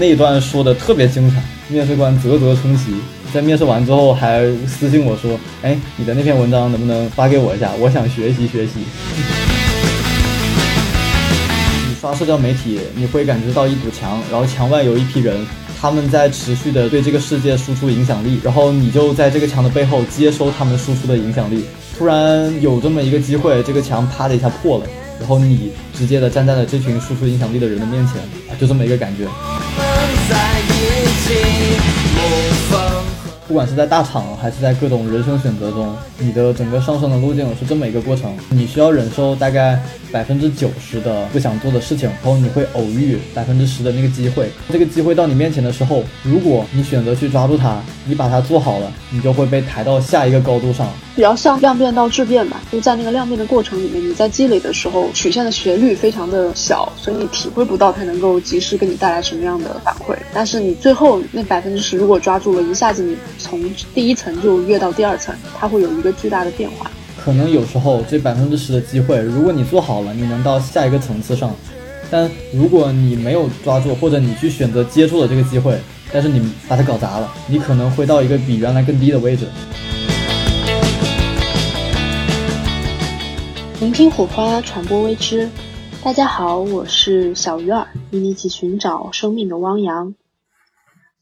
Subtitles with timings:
[0.00, 2.84] 那一段说的特别精彩，面试官啧啧称奇。
[3.34, 7.70] 在面试完之后还私信我说：“哎，你的那篇文章能不能发给我一下？
[7.78, 8.72] 我想学习学习。”
[11.86, 15.46] 你刷社交媒体，你会感觉到一堵墙，然后墙外有一批人，
[15.78, 21.66] 他们在持续的对这个世界输出影响力，然后你就在这个墙的背后接收他们输出的影响力。
[21.98, 24.86] 突然有这么一个机会，这个墙啪的一下破了，
[25.18, 28.16] 然后你直接的站在了这群输出影响力的人的面前，
[28.48, 29.28] 啊，就这么一个感觉。
[33.46, 38.32] 不管是在大厂还是在各种人生选择中，你的整个上升的路径是这么一个过程。
[38.48, 39.76] 你需要忍受大概
[40.12, 44.48] 百分之九十的不想做的事情，然后你会偶遇百分之十的那个机会。
[44.70, 50.86] 这个机会到你面前的时候，如果你选择去抓住它，你把它做好了，你就会被抬到下一个高度上。
[51.16, 60.16] 比较像量变到质变吧，就在那个量变的过程里面，你在积累的时候，曲线的斜率非常的小，所以你体会不到它能够及时给你带来什么样的反馈。
[60.32, 63.60] 但是你最后那百分之十如果抓住了，一下子你从
[63.94, 66.90] 第一层就跃到第二层，它会有一个巨大的变化。
[67.22, 71.50] 可能有时候这百分之十的机会，如果你做好了，你能到下一个层次上；
[72.10, 75.78] 但如果你没有抓住，或者你去选择接触了这个机会，
[76.10, 79.46] 但是你把它搞砸了，你可能会到一个比原来更低的位置。
[83.80, 85.48] 聆听火花，传播未知。
[86.04, 90.14] 大家好，我是小鱼儿，与你一起寻找生命的汪洋。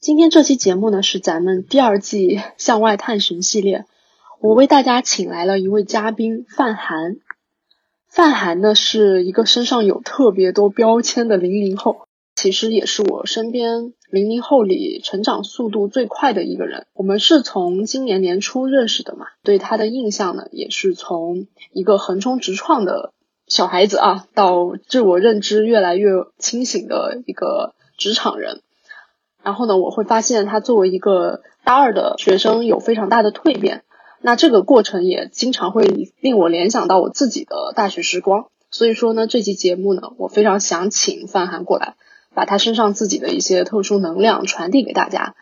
[0.01, 3.85] 今天这期节目呢，是咱们第二季向外探寻系列。
[4.41, 7.19] 我为大家请来了一位嘉宾范涵。
[8.09, 12.09] 范涵呢，是一个身上有特别多标签的零零后。
[12.35, 16.87] 其实也是我身边零零后里成长速度最快的一个人。
[16.95, 23.13] 我们是从今年年初认识的嘛，对他的印象呢，也是从一个横冲直撞的
[23.47, 28.63] 小孩子啊，到自我认知越来越清醒的一个职场人。
[29.43, 33.85] 然后呢，我会发现他作为一个大二的学生有非常大的蜕变。
[34.21, 38.47] 那这个过程也经常会令我联想到我自己的大学时光。
[38.71, 41.95] 所以说呢，这期节目呢，我非常想请范涵过来。
[42.35, 45.35] 把他身上自己的一些特殊能量传递给大家，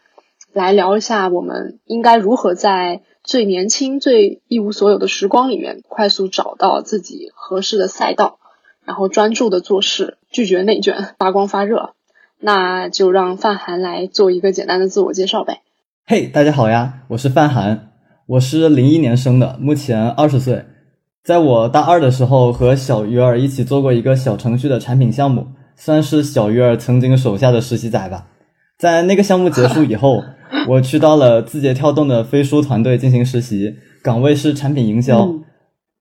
[0.53, 8.39] 来聊一下我们应该如何在最年轻、最一无所有的时光里面，快速找到自己合适的赛道，
[8.85, 11.95] 然后专注的做事，拒绝内卷，发光发热。
[12.39, 15.63] 那就让范涵来做一个简单的自我介绍呗。
[16.07, 17.93] 嘿，大家好呀，我是范涵，
[18.27, 20.67] 我是零一年生的，目前二十岁。
[21.25, 25.49] 在我大二的时候，和小鱼儿一起做过一个小程序的产品项目。
[25.77, 28.27] 算是小鱼儿曾经手下的实习仔吧。
[28.79, 30.23] 在那个项目结束以后，
[30.69, 35.29] 我去到了字节跳动的飞书团队进行实习，岗位是产品营销。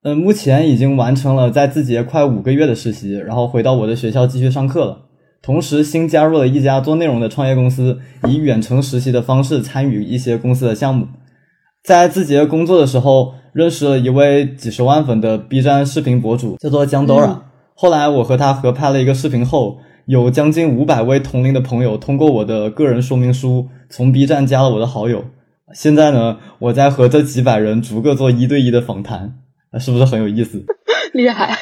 [0.04, 5.02] 嗯，目前已经完成了在字节快五个月的实习，然后回到我的学校继续上课了。
[5.42, 11.08] 同时，新加入了一家做内容的创业公司，以远程实习的方式参与一些公司的项目。
[11.84, 17.40] 在字节工作的时候，认识了一位几十万粉的 B 站视频博主，叫做江 Dora。
[17.78, 25.26] 后来我和他合拍了一个视频后，有将近五百位同龄的朋友通过我的个人说明书从 B 站加了我的好友。
[25.74, 29.36] 现在呢，我在和这几百人逐个做一对一的访谈，
[29.78, 30.64] 是不是很有意思？
[31.14, 31.58] 厉害！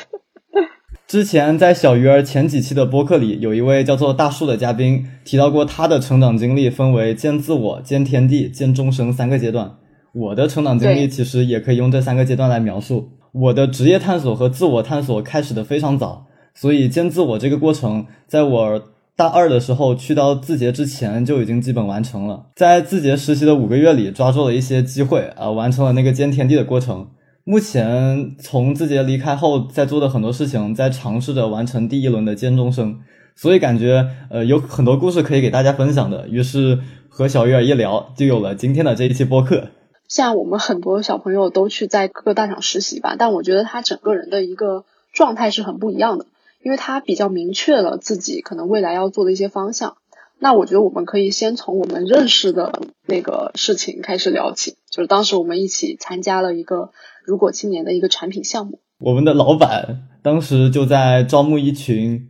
[1.07, 9.71] 之前在小鱼儿前几期的播客里，有一位叫做大树的嘉宾提到过他的成长经历分为见自我、见天地、见众生三个阶段。
[10.13, 13.09] 我的成长经历其实也可以用这三个阶段来描述。
[13.33, 18.83] 我的职业探索和自我探索开始的非常早，所以兼自我这个过程，在我
[19.15, 22.47] 大二的时候去到字节之前就已经基本完成了。
[22.55, 27.07] 在字节实习的五个月里，抓住了一些机会啊，完成了那个兼天地的过程。
[27.43, 32.99] 目前从字节离开后，在做的很多事情，在尝试着完成第一轮的兼中生，
[33.35, 36.27] 所以感觉呃有很多故事可以给大家分享的。
[36.29, 36.79] 于是
[37.09, 39.69] 和小鱼儿一聊，就有了今天的这一期播客。
[40.13, 46.27] 像我们很多小朋友都去在各个大厂实习吧，但我觉得他整个人的一个状态是很不一样的，
[46.61, 49.97] 因为他比较明确了自己可能未来要做的一些方向。
[50.37, 56.91] 那我觉得我们可以先从我们认识的那个事情开始聊起，就是当时我们一起参加了一个
[57.25, 58.81] 如果青年的一个产品项目。
[58.99, 62.27] 我们的老板当时就在招募一群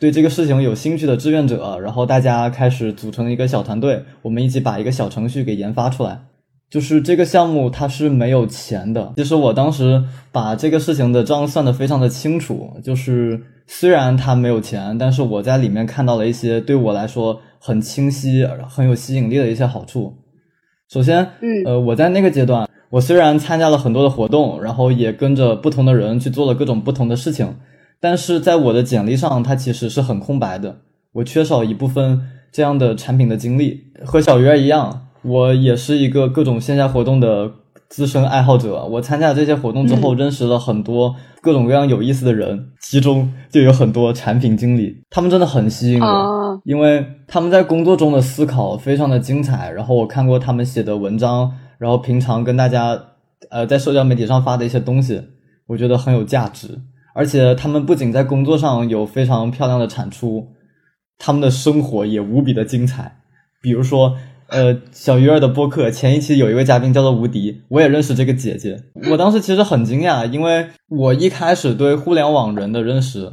[0.00, 6.22] 对这个事情有兴趣的志愿者，然后大家开始组成一个小团队，我们一起把一个小程序给研发出来。
[6.70, 9.12] 就是这个项目它是没有钱的。
[9.16, 10.02] 其实我当时
[10.32, 12.72] 把这个事情的账算得非常的清楚。
[12.82, 20.14] 就是虽然它没有钱，但是我在里面看到了一些对我来说很清晰、很有吸引力的一些好处。
[20.88, 27.56] 首先，嗯，呃，我在那个阶段，我虽然参加了很多的活动，然后也跟着不同的人去做了各种不同的事情，
[28.00, 30.78] 但是在我的简历上，它其实是很空白的。
[31.12, 32.20] 我缺少一部分。
[32.52, 33.92] 这样的产品的经历。
[34.02, 37.50] 和小鱼儿一样，我也是一个各种线下活动的
[37.88, 38.84] 资深爱好者。
[38.84, 49.70] 我参加这些活动之后，认识了很多各种各样有意思的人，其中就有很多产品经理，他们真的很吸引我，因为他们在工作中的思考非常的精彩。
[49.72, 52.96] 然后我看过他们写的文章，然后平常跟大家
[53.50, 55.20] 呃在社交媒体上发的一些东西，
[55.66, 56.80] 我觉得很有价值。
[57.14, 60.48] 而且他们不仅在工作上有非常漂亮的产出，
[61.18, 63.16] 他们的生活也无比的精彩。
[63.62, 64.14] 比如说，
[64.48, 68.84] 呃，小鱼儿的播客前一期有一位嘉宾叫做吴迪，我也认识这个姐姐。
[69.10, 73.32] 我当时其实很惊讶，因为我一开始对互联网人的认识，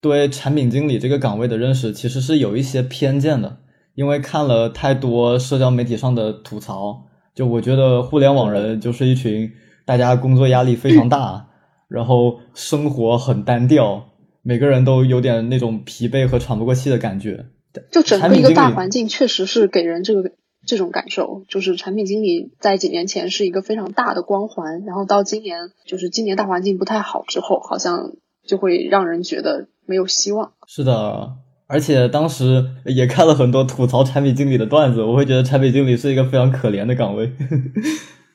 [0.00, 3.58] 对产品经理这个岗位的认识，其实是有一些偏见的，
[3.94, 7.04] 因为看了太多社交媒体上的吐槽，
[7.34, 9.50] 就我觉得互联网人就是一群
[9.84, 11.46] 大家工作压力非常大。
[11.88, 14.10] 然后生活很单调，
[14.42, 17.46] 每个人都有点那种疲惫和喘不过气的感觉。
[17.90, 20.32] 就整个一个大环境确实是给人这个
[20.68, 28.12] 这种感受，就是产品经理在几年前是一个非常大的光环，然后到今年就是今年大环境不太好之后，好像
[28.46, 30.52] 就会让人觉得没有希望。
[30.68, 31.32] 是的，
[31.66, 37.32] 而且当时也看了很多吐槽产品经理的段子，我会觉得产品经理是一个非常可怜的岗位。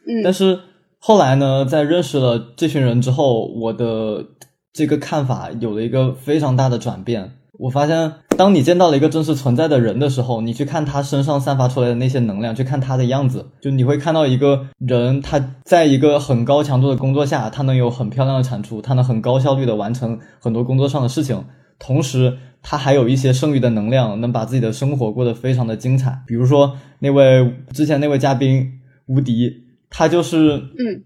[0.07, 0.59] 嗯， 但是。
[1.05, 4.25] 后来呢，在认识了这群人之后，我的
[4.71, 7.29] 这个看法有了一个非常大的转变。
[7.59, 21.43] 我发现，当你见到了一个真实存在的人的时候，你去看他身上散发出来的那些能量，去看他的样子，就你会看到一个人，他在一个很高强度的工作下，他能有很漂亮的产出，他能很高效率的完成很多工作上的事情，
[21.79, 26.21] 同时他还有一些剩余的能量，能把自己的生活过得非常的精彩。
[26.25, 29.61] 比如说那位之前那位嘉宾吴迪。
[29.95, 31.03] 他就是，嗯，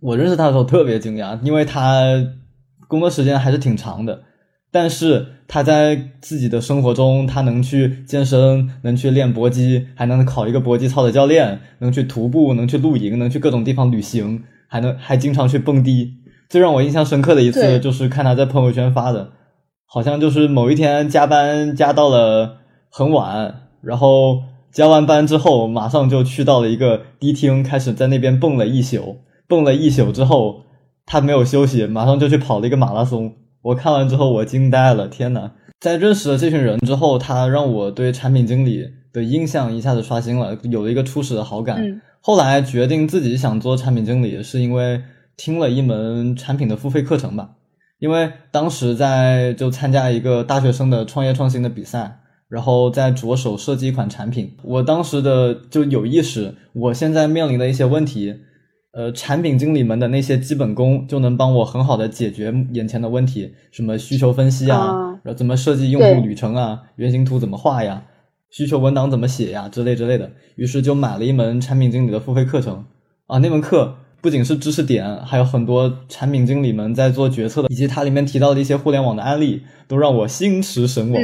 [0.00, 2.02] 我认识他的时候特别惊讶，因为他
[2.88, 4.24] 工作时间还是挺长的，
[4.72, 16.14] 但是他在自己的生活中，他能去健身，能去练搏击，还能考一个搏击操的教练，能去徒步，能去露营，能去各种地方旅行，还能还经常去蹦迪。
[16.48, 19.32] 最让我印象深刻的一次，就是看他在朋友圈发的，
[19.86, 22.58] 好像就是某一天加班加到了
[22.90, 24.42] 很晚，然后。
[24.74, 29.18] 加完班之后，马上就去到了一个迪厅，开始在那边蹦了一宿。
[29.46, 30.62] 蹦了一宿之后，
[31.06, 33.34] 他没有休息，马上就去跑了一个马拉松。
[33.64, 35.50] 我看完之后，我惊呆了，天呐！
[35.80, 42.02] 在认识了这群人之后，他让我对产品经理的印象一下子刷新了，有了一个初始的好感。
[42.20, 45.02] 后来决定自己想做产品经理，是因为
[45.36, 47.52] 听了一门产品的付费课程吧。
[47.98, 52.20] 因为当时在就参加一个大学生的创业创新的比赛。
[52.46, 58.36] 然后在着手设计一款产品，我当时的就有意识，我现在面临的一些问题，
[58.94, 68.04] 呃，产品经理们的那些基本功就能帮我很好的解决眼前的问题，什么需求分析啊，然后怎么设计用户旅程啊，原型图怎么画呀，
[68.50, 70.30] 需求文档怎么写呀，之类之类的。
[70.54, 72.84] 于是就买了一门产品经理的付费课程
[73.26, 81.20] 啊，那门课不仅是知识点，还有很多产品经理们在做决策的，以及它里面提到的一些互联网的案例，都让我心驰神往。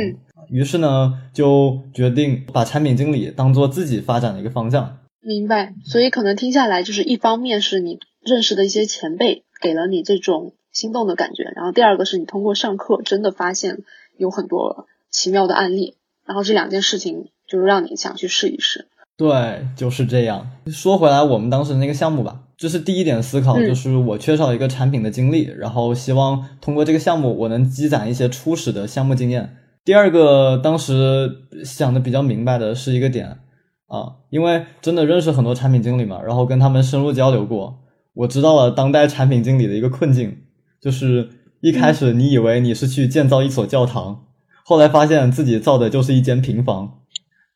[0.49, 4.97] 于是呢，就决定把产品经理当做自己发展的一个方向。
[5.23, 13.79] 明白，所以可能听下来，就是一方面是你认识的一些前辈给了你这种心动的感觉，然后第二个是你通过上课真的发现
[14.17, 18.87] 有很多奇妙的案例，然后这两件事情就是让你想去试一试。
[19.17, 20.51] 对，就是这样。
[20.69, 29.57] 说回来，我们当时那个项目吧，这是第一点思考，就是我缺少一个产品的经历，然后希望通过这个项目，我能积攒一些初始的项目经验。
[29.85, 31.31] 第二个，当时
[31.63, 33.37] 想的比较明白的是一个点
[33.91, 37.81] 啊，因为真的认识很多产品经理嘛，然后跟他们深入交流过，
[38.15, 40.39] 我知道了当代产品经理的一个困境，
[40.81, 41.29] 就是
[41.61, 44.27] 一开始你以为你是去建造一所教堂，
[44.65, 47.01] 后来发现自己造的就是一间平房，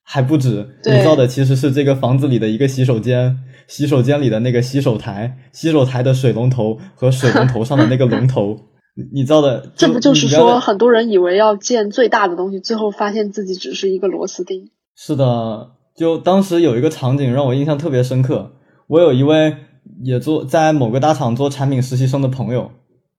[0.02, 3.38] 还不止，你造的其实是这个房子里的一个洗手间，
[3.68, 8.58] 洗手间里的那个洗手台，洗手台的水龙头和水龙头上的那个龙头。
[9.12, 14.70] 你造的，这不就是说，很多人以为要建最大的东西，最后发现自己只是一个螺丝钉。
[14.94, 18.52] 是的，就当时有一个场景让我印象特别深刻。
[18.86, 19.56] 我有一位
[20.02, 22.72] 也做在某个大厂做产品实习生的朋友，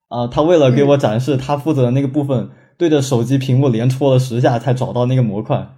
[0.08, 5.68] 啊，他为了给我展示他负责的那个部分，对着手机屏幕连戳了十下才找到那个模块。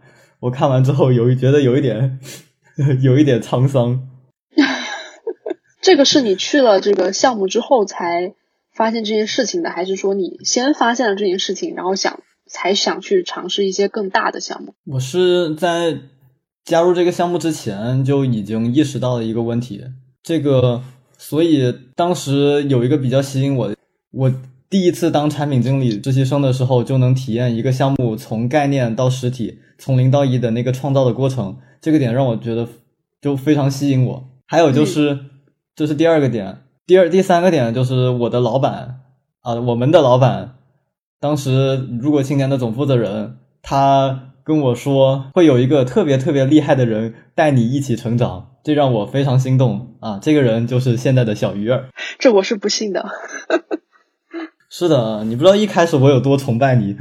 [0.40, 2.21] 我看完之后有觉得有一点，
[3.02, 4.09] 有一点沧桑。
[5.81, 8.35] 这个是你去了这个项目之后才。
[8.71, 14.73] 发现这件事情的，还是说你先发现了这件事情，然后想才想去尝试一些更大的项目？
[14.87, 15.99] 我是在
[16.69, 19.83] 加入这个项目之前就已经意识到了一个问题，
[20.23, 20.83] 这个
[21.17, 23.75] 所以当时有一个比较吸引我，
[24.13, 24.31] 我
[24.69, 32.69] 第一次当产品经理实习生的时候，就能体验一个项目从概念到实体，从零到一的那个创造的过程，这个点让我觉得
[33.23, 34.29] 就非常吸引我。
[34.45, 35.19] 还有就是，
[35.75, 39.01] 这是第二个点，第二第三个点就是我的老板
[39.41, 40.57] 啊，我们的老板，
[41.19, 50.19] 当时如果青年的总负责人，他跟我说会有一个特别特别厉害的人带你一起成长，这让我非常心动啊！
[50.23, 51.90] 这个人就是现在的小鱼儿。
[52.19, 53.05] 这我是不信的。
[54.73, 56.97] 是的，你不知道一开始我有多崇拜你。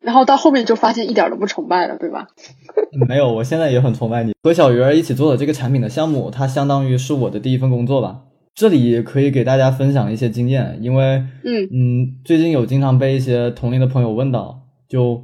[0.00, 2.26] 然后到后面就发现一点都不崇拜了，对吧？
[3.06, 4.32] 没有，我现在也很崇拜你。
[4.42, 8.22] 和小鱼儿一起做的这个产品的项目，它相当于是我的第一份工作吧。
[8.56, 15.22] 这里可以给大家分享一些经验，因为嗯嗯，最近有经常被一些同龄的朋友问到，就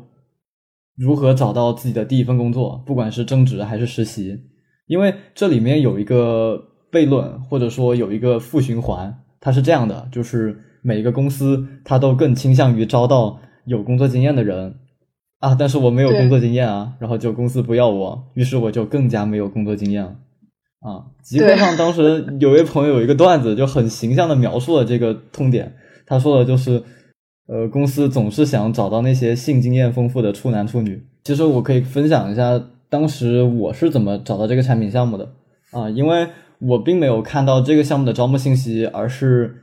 [0.99, 4.37] 如何找到自己的第一份工作，不管是正职还是实习，
[4.87, 14.75] 因为这里面有一个悖论，或者说有一个负循环，它是这样的，就是每个公司它都更倾向于招到有工作经验的人
[15.39, 20.17] 啊，但是我没有工作经验啊，然后就公司不要我，于是我就更加没有工作经验了。
[20.81, 25.75] 啊，基本上当时有位朋友有一个段子，就很形象的描述了这个痛点。
[26.07, 26.83] 他说的就是，
[27.49, 31.03] 呃，公司总是想找到那些性经验丰富的处男处女。
[31.25, 35.31] 其实我可以分享一下当时我是怎么找到这个产品项目的
[35.71, 36.29] 啊，因为
[36.59, 39.63] 我并没有看到这个项目的招募信息，而是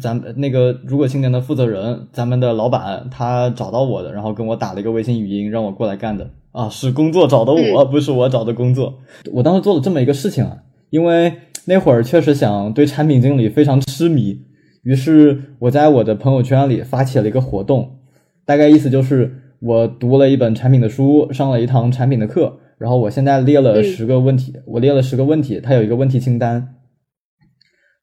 [0.00, 9.00] 咱们那个如果青年的负责人，咱们的老板他找到我的，然后跟我打了一个微信语音，让我过来干的啊，是工作找的我，不是我找的工作。
[9.32, 10.56] 我当时做了这么一个事情啊，
[10.88, 11.34] 因为
[11.66, 14.40] 那会儿确实想对产品经理非常痴迷，
[14.84, 17.98] 于是我在我的朋友圈里发起了一个活动，
[18.44, 23.84] 大概意思就是我读了一本产品的书，上了一堂产品的课，然后我现在列了嗯。
[23.84, 26.74] 十个问题，我列了十个问题，它有一个问题清单，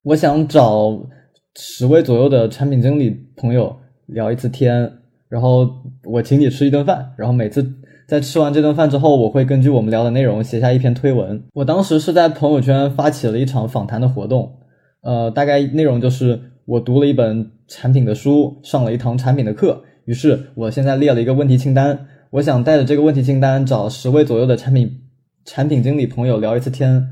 [0.04, 1.08] 我想找
[1.56, 4.92] 十位左右的产品经理朋友聊一次天，
[5.30, 5.70] 然后
[6.06, 7.64] 我请你吃一顿饭，然后每次
[8.08, 11.44] 在吃完这顿饭之后，我会根据我们聊的内容写下一篇推文。
[11.54, 14.58] 我当时是在朋友圈发起了一场访谈的活动，
[15.04, 25.02] 呃，大概内容就是我读了一本产品的书，上了一堂产品的课，于是我现在列了一个问题清单，我想带着这个问题清单找十位左右的产品
[25.46, 27.08] 产品经理朋友聊一次天，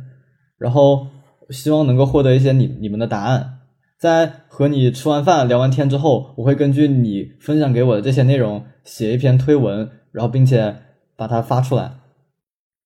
[0.57, 1.07] 然后
[1.49, 3.55] 希望能够获得一些你你们的答案。
[3.99, 10.73] 在和你吃完饭聊完天之后，我会根据你分享给我的这些内容写一篇推文，然后并且
[11.17, 11.91] 把它发出来。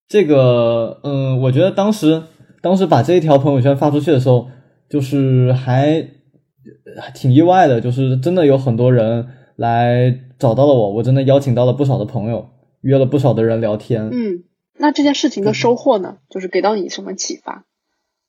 [0.07, 2.23] 这个，嗯，我觉得当时
[2.61, 4.47] 当时把这一条朋友圈发出去的时候，
[4.89, 6.03] 就是还
[7.13, 12.49] 挺意外的，就是真的有很多人来找到了我，我真的邀请到了不少的朋友，
[12.81, 14.09] 约了不少的人聊天。
[14.11, 14.43] 嗯，
[14.77, 17.65] 那这件事情的收获呢，就是给到你什么启发？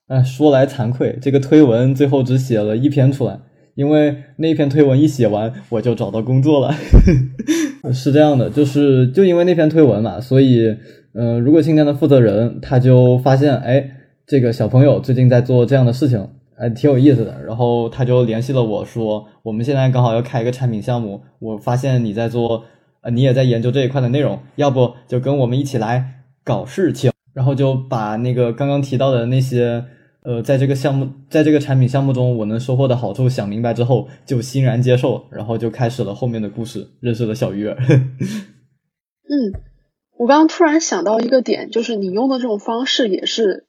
[0.06, 3.40] 哎，说来惭愧，这个推文最后只写了一篇出来，
[3.74, 6.74] 因为那一篇推文一写完，我就找到工作了。
[7.92, 10.66] 是这样的，就是就因为那篇推文嘛，所以，
[11.14, 13.90] 嗯、呃，如果青年的负责人他就发现，哎，
[14.26, 22.64] 这个小朋友最近在做这样的事情，哎，挺有意思的，然后他就联系了我说，我们现在刚好要开一个产品项目，我发现你在做，
[23.02, 27.10] 呃，你也在研究这一块的内容，要不就跟我们一起来搞事情。
[27.32, 29.84] 然后就把那个刚刚提到的那些，
[30.22, 37.76] 呃，在这个项目，在这个产品项目中我能收获的好处想明白之后，就欣然接受，然后就开始了后面的故事，认识了小鱼儿。
[39.26, 39.50] 嗯，
[40.16, 43.66] 我刚刚突然想到一个点，就是你用的这种方式也是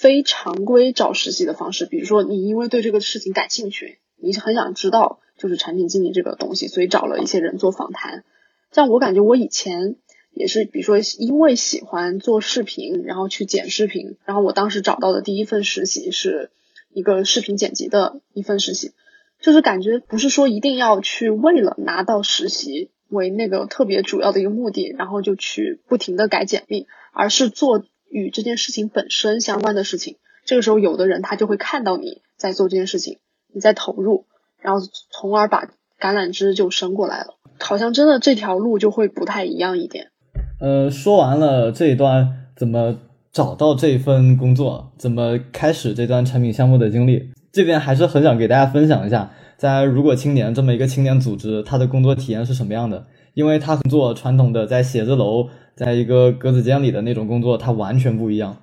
[0.00, 1.86] 非常规找实习的方式。
[1.86, 8.24] 比如说，你因为对这个事情感兴趣，你很想知道就是产品经理这个东西，所以找了一些人做访谈。
[8.72, 9.96] 像我感觉我以前。
[10.36, 16.50] 也是，比如说，因为喜欢做视频，然后去剪视频，然后我当时找到的第一份实习是
[16.92, 18.94] 一个视频剪辑的一份实习，
[19.40, 27.84] 就是感觉不是说一定要去为了拿到实习为那个特别主要的一个目的，然后就去不停的改简历，而是做
[28.14, 30.18] 与这件事情本身相关的事情。
[30.46, 33.18] 这个时候，有的人他就会看到你在做这件事情，
[33.52, 34.26] 你在投入，
[34.62, 34.80] 然后
[35.10, 35.64] 从而把
[35.98, 40.12] 橄榄枝就伸过来了，好像真的这条路就会不太一样一点。
[40.60, 42.96] 呃，说完了这一段怎么
[43.32, 53.04] 找到这份工作，怎么开始这段产品项目的经历，这边还是很想给大家分享一下，在如果青年这么一个青年组织，他的工作体验是什么样的？
[53.34, 58.56] 因为他做传统的在写字楼，在一个格子间里的那种工作，它完全不一样。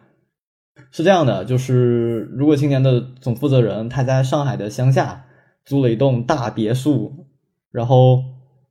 [0.91, 5.25] 是这样的，就是如果青年的总负责人他在上海的乡下
[5.65, 7.27] 租了一栋大别墅，
[7.72, 8.24] 然后。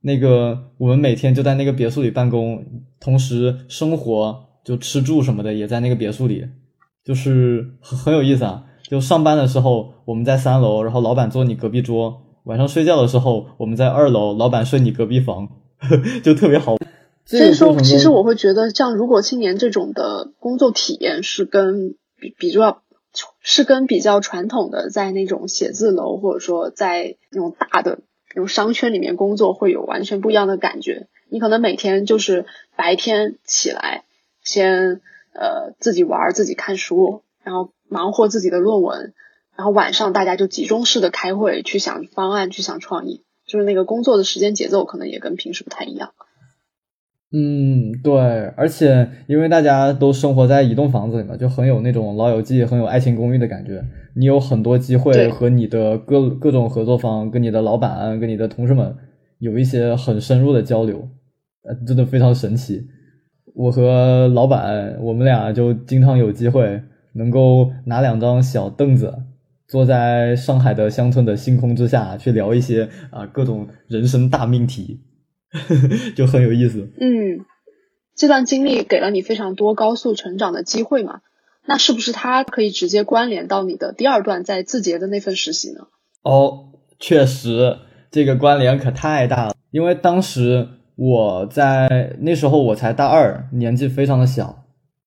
[0.03, 2.65] 那个，我们每天就在那个别墅里办公，
[2.99, 6.43] 同时生活就吃住什么的也在那个别墅里，
[7.05, 8.65] 就是很很有意思啊。
[8.81, 15.47] 就上班的时候我们在三楼，然后老板坐你隔壁桌晚上睡觉的时候，我们在二楼，老板睡你隔壁房，
[16.23, 16.77] 就特别好。
[17.37, 22.83] 所以说，其实我会觉得，像如果青年这种的工作体验是跟比比较
[23.41, 27.99] 是跟比较传统的在那种写字楼或者说在那种大的
[28.35, 31.07] 那种商圈里面工作会有完全不一样的感觉。
[31.29, 32.45] 你可能每天就是
[32.75, 34.03] 白天起来
[34.43, 35.01] 先
[35.33, 39.13] 呃自己玩自己看书，然后忙活自己的论文。
[39.55, 46.13] 然后晚上大家就集中式的开会，去想方案，去想创意，就是那个工作的时间节奏可能也跟平时不太一样。
[47.33, 48.13] 嗯，对，
[48.57, 53.81] 而且因为大家都生活在一栋房子里嘛，就很有那种老友记、很有爱情公寓的感觉。
[54.15, 58.93] 你有很多机会和你的各各种合作方、跟你的老板、跟你的同事们
[59.39, 61.07] 有一些很深入的交流，
[61.63, 62.85] 呃，真的非常神奇。
[63.55, 66.81] 我和老板，我们俩就经常有机会
[67.13, 69.13] 能够拿两张小凳子。
[69.67, 74.99] 坐在上海的乡村的星空之下去聊一些啊各种人生大命题，
[76.15, 76.89] 就很有意思。
[76.99, 77.45] 嗯，
[78.15, 81.21] 这段经历给了你非常多高速成长的机会嘛？
[81.65, 85.87] 那是不是它可以直接关联到你的第二段在字节的那份实习呢？
[86.23, 87.77] 哦，确实，
[88.09, 89.55] 这个关联可太大了。
[89.71, 94.57] 因为当时我在那时候我才大二，年纪非常的小。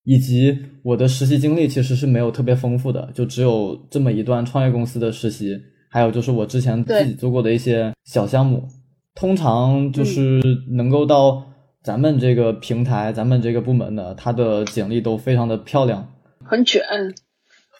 [0.06, 5.58] 以及我的实习经历其实是没有特别丰富的，就只有这么一段创业公司的实习，
[5.88, 8.68] 还有就是我之前自己做过的一些小项目。
[9.14, 10.40] 通常就是
[10.70, 11.44] 能够到
[11.82, 16.08] 咱们这个平台、咱们这个部门的，他的简历都非常的漂亮，
[16.44, 16.82] 很卷，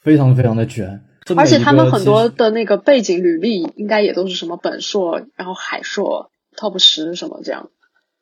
[0.02, 1.02] 非常非常的卷。
[1.36, 7.70] 而且他们很多的那个背景履历，应该也都是什么本硕，然后海硕、top 十什么这样。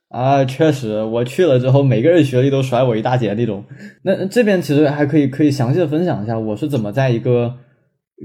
[0.08, 3.64] 啊，确实，我去了之后，每个人学历都甩我一大截那种。
[4.02, 7.56] 那这边其实还可以可以详细的分享一下，我是怎么在一个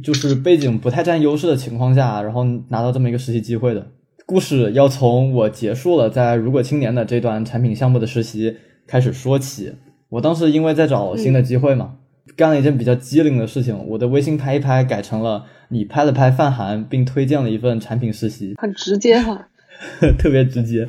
[0.03, 3.87] 就是背景不太占优势的情况下，然后拿到这么一个实习机会的。
[4.27, 9.73] 故事要从我结束了在如果青年的这段产品项目的实习开始说起。
[10.09, 11.95] 我当时因为在找新的机会嘛，
[12.35, 19.47] 干了一件比较机灵的事情，我的微信拍一拍改成了你拍了拍范涵，并推荐了一份产品实习，很直接哈，
[20.19, 20.85] 特别直接。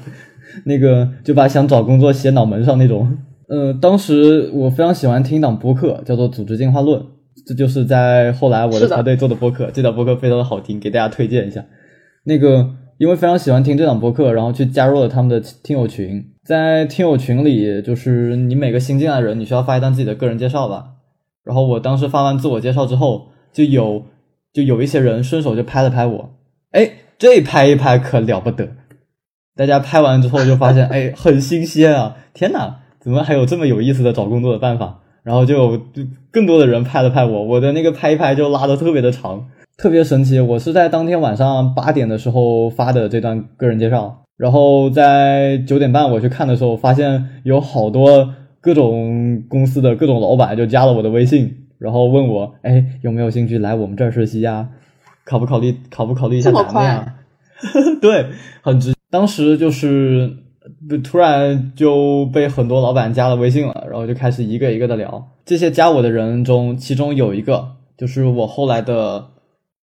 [0.65, 7.01] 那个就把想找工作写脑门上那种，嗯， 当时我非常喜欢听一档播客，叫做《组织进化论》，
[7.47, 11.65] 这就是在后来我的团队做的播客，这档播客非常的好听，给大家推荐一下。
[12.25, 20.95] 那个因为非常喜欢听这档播客，然后去加入了他们的听友群，在听友群里，就是你每个新进来的人，你需要发一段自己的个人介绍吧。
[21.45, 24.03] 然后我当时发完自我介绍之后，就有
[24.53, 26.31] 就有一些人顺手就拍了拍我，
[26.73, 28.69] 哎，这拍一拍可了不得。
[29.57, 32.17] 大家拍完之后就发现，哎，很新鲜啊！
[32.35, 35.01] 天哪，怎么还有这么有意思的找工作的办法？
[35.23, 35.81] 然后就有
[36.31, 40.41] 更多的人拍了拍我，我的那个拍一拍就拉的特别的长，特别神奇。
[40.41, 54.69] 我是在当天晚上八点的时候发的这段个人介绍，然后在九点半我去看的时候，发现有好多各种公司的各种老板就加了我的微信，然后问我，哎，有没有兴趣来我们这儿实习呀？
[55.25, 55.77] 考不考虑？
[55.89, 57.15] 考不考虑一下咱们呀？
[58.03, 58.27] 对，
[58.63, 58.93] 很直。
[59.11, 60.29] 当时就是
[61.05, 65.25] 突然就被很多老板加了微信了，然后就开始一个一个的聊。
[65.45, 69.25] 这些加我的人中，其中有一个就是我后来的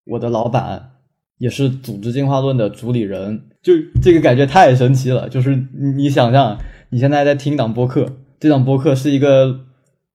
[0.05, 0.91] 我的老板，
[1.37, 3.41] 也是《组织进化论》的主理人。
[3.61, 6.57] 就这个感觉太神奇了，就是你想象
[6.89, 8.07] 你现在在听一档播客，
[8.39, 9.61] 这档播客是一个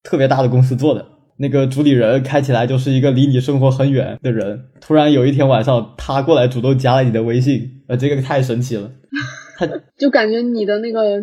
[0.03, 1.07] 特别大的公司做的。
[1.37, 8.91] 那个主理人开起来就是一个离你生活很远的人，突然有一天晚上，他过来主动加了你的微信，呃，这个太神奇了。
[9.57, 11.23] 他 就感觉你的那个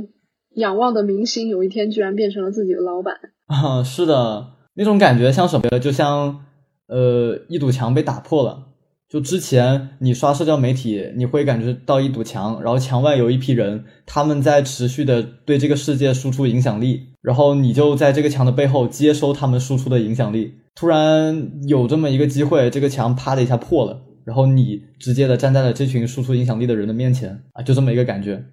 [0.56, 3.14] 仰望的明星，有一天居然变成了自己的老板
[3.46, 3.84] 啊！
[3.84, 5.80] 是的，那种感觉像什么？
[5.80, 6.46] 就像
[6.88, 8.66] 呃，一堵墙被打破了。
[9.10, 20.56] 就之前你刷社交媒体，你会感觉到一堵墙，然后墙外有一批人，他们在持续的对这个世界输出影响力，然后你就在这个墙的背后接收他们输出的影响力。
[20.76, 28.44] 突然有这么一个机会，这个墙啪的一下破了，然后你直接的站在了这群输出影响力的人的面前啊，就这么一个感觉。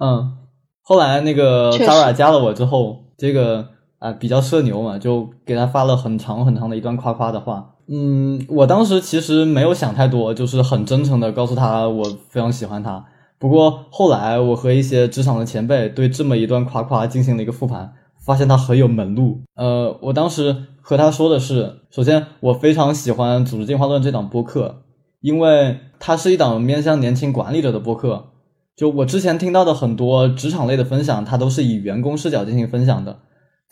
[0.00, 0.38] 嗯，
[0.82, 3.68] 后来那个 Zara 加了我之后，这个
[4.02, 7.76] 啊比较社牛嘛，就给他发了很长很长的一段夸夸的话。
[7.86, 13.04] 嗯，我当时其实没有想太多，就是很真诚的告诉他我非常喜欢他。
[13.38, 17.92] 不过后来我和一些职场的前辈对这么一段夸夸进行了一个复盘，
[18.24, 19.40] 发现他很有门路。
[19.54, 24.82] 呃，我当时和他说的是，首先我非常喜欢《组织进化论》这档播客，
[25.20, 28.26] 因为它是一档面向年轻管理者的播客。
[28.74, 33.18] 就我之前听到的很多职场类的分享，它都是以员工视角进行分享的。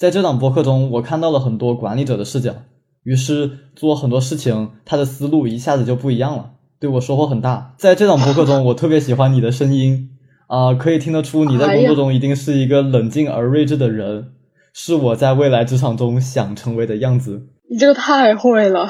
[0.01, 2.55] 在这档播客中，我看到了很多管理者的视角。
[3.03, 7.75] 于是做很多事情，他的思路一下子就不一样了，对我收获很大。
[7.77, 10.09] 在这档播客中，我特别喜欢你的声音
[10.47, 14.33] 啊、可以听得出你在工作中一定是一个冷静而睿智的人，
[14.73, 17.49] 是我在未来职场中想成为的样子。
[17.71, 18.89] 你这个太会了，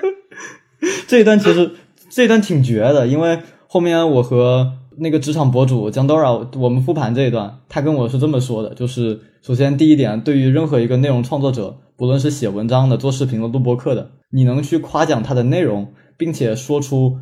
[1.06, 1.72] 这一段其实
[2.08, 17.18] 这一段挺绝的，因为后面我和那个职场博主江 Dora 我们复盘这一段，他跟我是这么说的，就是首先第一点，对于任何一个内容创作者，不论是写文章的、做视频的、录播课的，你能去夸奖他的内容，并且说出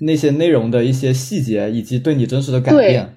[0.00, 3.16] 那些内容的一些细节以及对你真实的改变，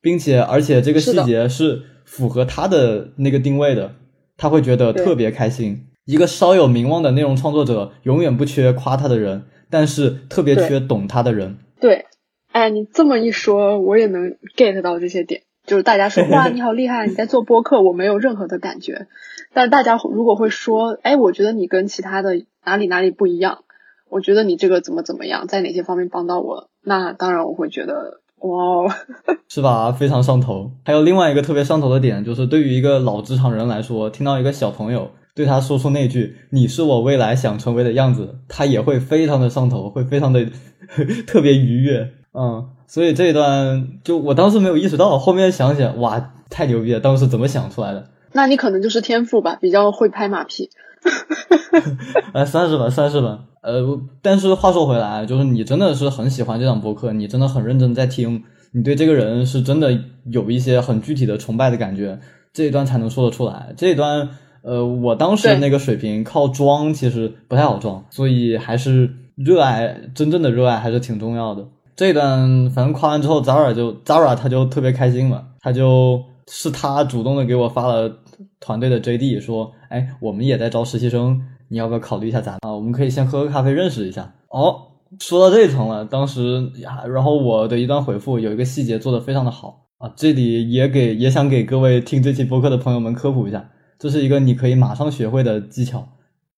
[0.00, 3.92] 并且而且这个细节是符合他的那个定位的，
[4.36, 5.86] 他会觉得特别开心。
[6.06, 11.58] 一个稍有名望的内容创作者，永远不缺夸他的人，但是特别缺懂他的人。
[11.80, 12.04] 对，
[12.52, 15.42] 哎，你这么一说，我也能 get 到这些点。
[15.66, 19.06] 就是大家说 哇，你好厉害，你在做播客，我没有任何的感觉。
[19.52, 23.64] 但是大家如果会说，哎，我觉得你跟其他的哪里哪里不一样，
[24.08, 28.90] 我觉得你这个怎么怎么样，在哪些方面帮到我，那当然我会觉得哇哦，
[29.48, 29.92] 是吧？
[29.92, 30.72] 非常上头。
[30.84, 40.46] 还有另外一个特别上头的点，就是对于一个老职场人来说，听到一个小朋友对他说出那句“你是我未来想成为的样子”，他也会非常的上头，会非常的
[41.26, 42.10] 特别愉悦。
[42.32, 47.00] 嗯，所以这一段就我当时没有意识到，后面想想，哇，太牛逼了！
[47.00, 48.08] 当时怎么想出来的？
[48.32, 50.70] 那你可能就是天赋吧，比较会拍马屁。
[52.32, 53.40] 呃，算是吧，算是吧。
[53.62, 62.20] 呃，但是话说回来，就是你真的是很喜欢这档播客，你真的很认真在听，你对这个人是真的有一些很具体的崇拜的感觉，
[62.52, 63.74] 这一段才能说得出来。
[63.76, 64.28] 这一段，
[64.62, 71.66] 呃，我当时那个水平靠装其实不太好装，所以还是热爱，真正的热爱还是挺重要的。
[71.96, 78.10] 这一段反正夸完之后，Zara 就 Zara 他就特别开心嘛，他就是他主动的给我发了
[78.58, 82.72] 团队的 JD 说，哎，我们也在招实习生，你要不要考虑一下咱啊？
[82.72, 84.32] 我们可以先喝个咖啡认识一下。
[84.48, 84.76] 哦，
[85.18, 93.68] 说到这一层了，当时呀，然后我的一段回复有一个细节做的非常的好啊，这里也给也想给各位听这期播客的朋友们科普一下，
[94.00, 96.08] 这是一个你可以马上学会的技巧，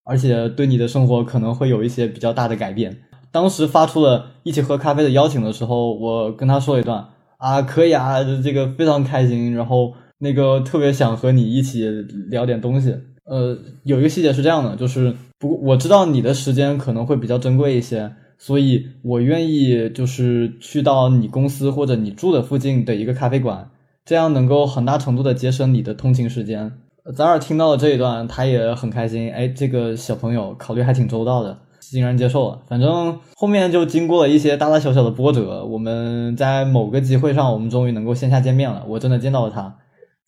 [0.05, 2.97] 而且对你的生活可能会有一些比较大的改变。
[3.33, 7.05] 当时发出了一起喝咖啡的邀请的时候，我跟他说一段
[7.39, 11.85] 啊，可以啊，这个非常开心，然后那个特别想和你一起
[12.31, 12.95] 聊点东西。
[13.25, 23.71] 呃，有一个细节是这样的，就是不过我知道你的时间可能会比较珍贵一些，所以我愿意就是去到你公司或者你住的附近的一个咖啡馆，
[24.05, 26.73] 这样能够很大程度的节省你的通勤时间。
[27.17, 31.59] 咱俩听到了这一段，他也很开心，哎，这个小朋友考虑还挺周到的。
[31.81, 38.85] 欣然接受了，反正后面就经过了一些大大小小的波折，我们在某个机会上，我们终于能够线下见面了。
[38.89, 39.77] 我真的见到了他，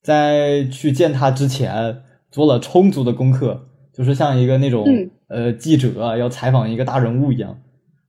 [0.02, 7.56] 在去见他之前做了充足的功课，就是像一个那种、嗯呃记者啊要采访一个大人物一样。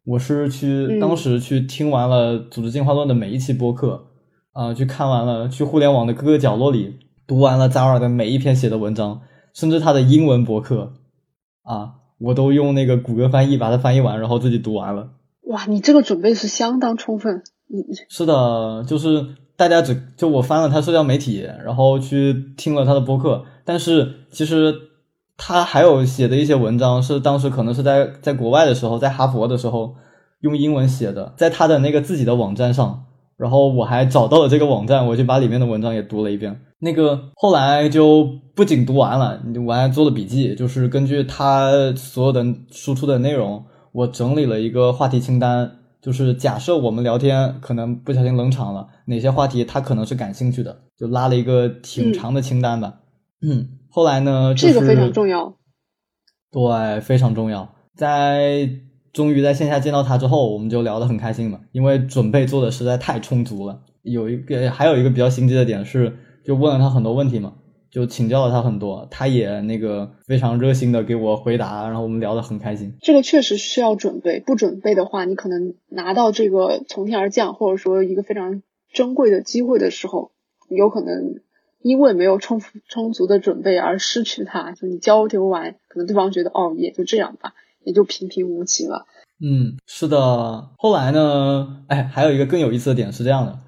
[0.04, 4.08] 我是去、嗯当时去听完了《组织进化论》的每一期播客，
[4.52, 9.22] 啊、去看完了，去互联网的各个角落里读完了扎尔的每一篇写的文章，
[9.54, 10.94] 甚至他的英文博客
[11.64, 15.10] 啊，我都用那个谷歌翻译把它翻译完，然后自己读完了。
[15.48, 17.44] 哇，你这个准备是相当充分。
[17.68, 24.74] 你是的，就是大家只就我翻了他社交媒体，然后去听了他的播客，但是其实
[25.36, 29.96] 他还有写的一些文章是当时可能是在在国外的时候，在哈佛的时候
[30.42, 33.06] 用英文写的，在他的那个自己的网站上，
[33.38, 36.62] 然后我还找到了这个网站，我就把里面的文章也读了一遍。
[36.80, 45.80] 那个后来就不仅读完了，我还做了笔记，就是根据他所有的输出的内容，我整理了一个话题清单。
[46.02, 53.00] 就是假设我们聊天可能不小心冷场了，哪些话题他可能是感兴趣的，就拉了一个挺长的清单吧。
[53.42, 55.56] 嗯，后来呢，就是、这个非常重要。
[56.52, 57.68] 对，非常重要。
[57.96, 58.70] 在
[59.16, 63.80] 终于在线下见到他之后，我们就聊得很开心嘛，因为准备做的实在太充足了。
[64.02, 67.54] 有一个还有一个比较心机的点是，就问了他很多问题嘛，
[67.90, 72.98] 就请教了他很多，他也那个非常热心的给我回答，然后我们聊得很开心。
[73.02, 80.32] 这个确实需要准备，不准备的话，你可能拿到这个从天而降，或者说一个非常珍贵的机会的时候，
[80.68, 81.40] 有可能
[81.82, 84.74] 因为没有充充足的准备而失去它。
[84.74, 87.54] 就你交流完，可能对方觉得哦，也就这样吧，
[87.86, 89.06] 也就平平无奇了。
[89.40, 90.72] 嗯，是的。
[90.78, 93.60] 后来呢，哎，还有一个更有意思的点是这样的，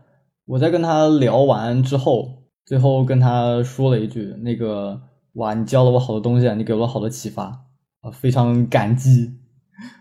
[0.46, 5.02] 我在跟他聊完之后，最后跟他说了一句：“那个，
[5.34, 7.46] 哇，你教了我好多东西啊，你给了我好多启发
[8.02, 9.34] 啊，非常感激。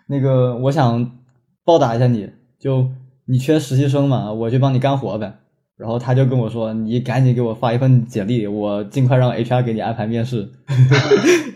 [0.08, 1.18] 那个，我想
[1.64, 2.88] 报答一下你，就
[3.26, 5.38] 你缺实习生嘛，我去帮你干活呗。”
[5.76, 10.48] 然后他就跟我说：“你赶紧给我发一份简历，我尽快让 HR 给你安排面试。”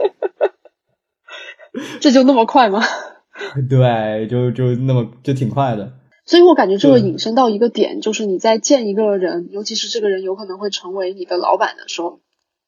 [2.00, 2.82] 这就那么快吗？
[3.70, 5.92] 对，就就那么就挺快的。
[6.26, 12.20] 所以我感觉这个引申到一个点，就是你在见一个人，尤其是这个人有可能会成为你的老板的时候，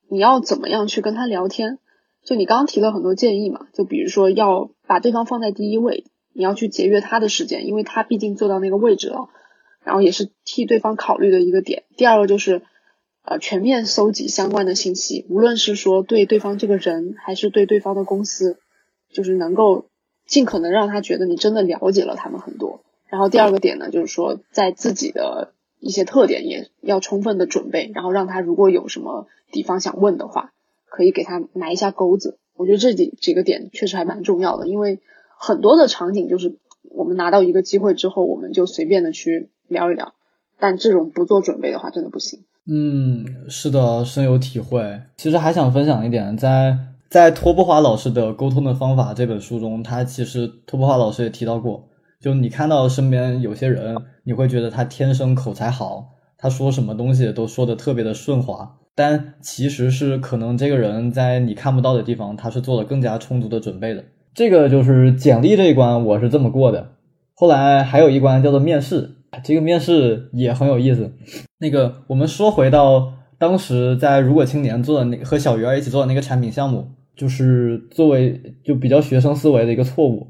[0.09, 1.79] 你要怎么样去跟他聊天？
[2.25, 9.29] 就你刚刚提了很多建议嘛，就比如说要把对方放在第一位，你要去节约他的时间，因为他毕竟坐到那个位置了，
[9.85, 11.83] 然后也是替对方考虑的一个点。
[11.97, 12.63] 第二个就是，
[13.25, 18.59] 呃，全面搜集相关的信息，无论是说对对方这个人，还是对对方的公司，
[19.13, 19.87] 就是能够
[20.27, 22.81] 尽可能让他觉得你真的了解了他们很多。
[23.09, 30.53] 然后第二个点呢，就是说在自己的一些特点也要充分的准备，然后让他如果有什么地方想问的话，
[30.89, 32.39] 可以给他埋一下钩子。
[32.55, 35.01] 我觉得这几几个点确实还蛮重要的，因为
[35.39, 36.57] 很多的场景就是
[36.91, 40.15] 我们拿到一个机会之后，我们就随便的去聊一聊，
[40.59, 42.45] 但这种不做准备的话，真的不行。
[42.67, 45.01] 嗯，是的，深有体会。
[45.17, 46.79] 其实还想分享一点，在
[47.13, 51.91] 在托布华老师的《沟通的方法》这本书中，他其实托布华老师也提到过。
[52.19, 53.95] 就你看到身边有些人，
[54.25, 56.07] 你会觉得他天生口才好，
[56.39, 64.03] 他说什么东西都说的特别的顺滑，但其实是可能这个人在你看不到的地方，他是做了更加充足的准备的。
[64.33, 66.93] 这个就是简历这一关，我是这么过的。
[67.35, 71.13] 后来还有一关叫做面试，这个面试也很有意思。
[71.59, 80.29] 那个我们说回到当时在如果青年做的那和小鱼儿一起做的那个产品项目，就是作为就比较学生思维的一个错误。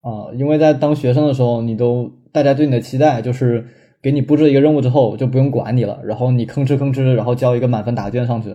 [0.00, 3.66] 啊，因为在当学生的时候，你都大家对你的期待就是
[4.02, 8.54] 给你布置一个任务之后就不用管你了，然后你吭哧吭哧，然后交一个满分答卷上去。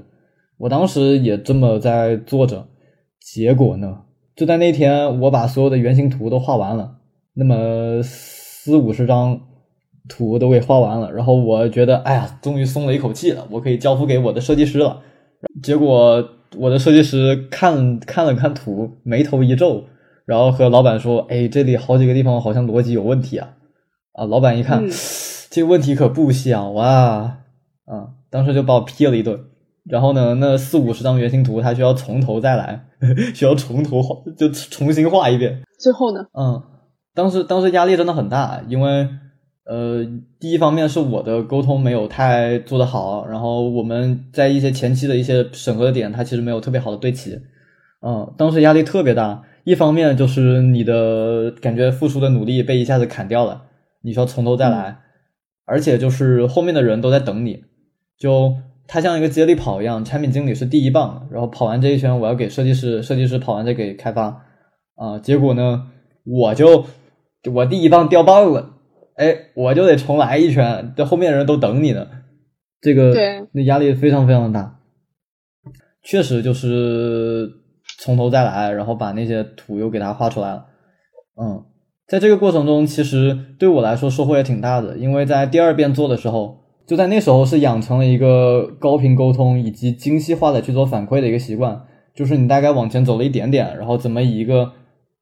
[0.59, 2.67] 我当时也这么在做着，
[3.19, 4.01] 结果呢，
[4.35, 6.97] 就在那天我把所有的原型图都画完了，
[7.33, 9.41] 那么四五十张
[10.07, 15.01] 图都给画完了，然后我觉得哎呀，终于松了一口气了，我可以交付给我的设计师了。
[15.63, 16.23] 结果
[16.57, 19.85] 我的设计师看看了看图，眉头一皱。
[20.25, 23.49] 然后和老板说：“哎，这里好几个地方好像逻辑有问题啊！”
[24.13, 24.87] 啊，老板一看，
[25.49, 27.39] 这个问题可不小啊！
[27.85, 29.39] 啊，当时就把我批了一顿。
[29.85, 32.85] 然后呢，那四五十张原型图，他需要从头再来，
[33.33, 35.63] 需要从头画，就重新画一遍。
[35.79, 36.23] 最后呢？
[36.33, 36.61] 嗯，
[37.15, 39.09] 当时当时压力真的很大，因为
[39.69, 40.03] 呃，
[40.39, 47.39] 第一方面是我的沟通没有太做得好，然后我们在一些前期的一些审核的点，它其实没有特别好的对齐。
[48.01, 49.43] 嗯，当时压力特别大。
[49.65, 53.61] 一方面就是你的感觉付出的努力被一下子砍掉了，
[54.01, 54.97] 你需要从头再来，
[55.65, 57.65] 而且就是后面的人都在等你，
[58.17, 58.55] 就
[58.87, 64.43] 他像一个接力跑一样，产品经理是第一棒，然后跑完这一圈我要给设计师，设计师跑完再给开发，
[64.95, 65.87] 啊，结果呢
[66.25, 66.85] 我就
[67.53, 68.77] 我第一棒掉棒了，
[69.19, 72.07] 哎，我就得重来一圈，这后面的人都等你呢，
[72.81, 73.13] 这个
[73.51, 74.79] 那压力非常非常大，
[76.01, 77.57] 确实就是。
[78.01, 80.67] 从头再来，然后把那些图又给它画出来了。
[81.35, 81.65] 嗯，
[82.07, 91.81] 在这个过程中，其实对我来说收获也挺大的，因为在第二遍做的时候，就在那时候是养成了一个高频沟通以及精细化的去做反馈的一个习惯。
[92.15, 94.71] 就是你大概往前走了一点点，然后怎么以一个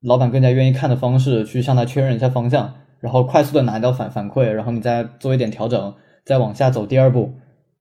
[0.04, 5.94] 老板更加愿意看的方式去向他确认一下方向，然后快速的拿到反反馈，然后你再做一点调整，
[6.26, 7.34] 再往下走第二步。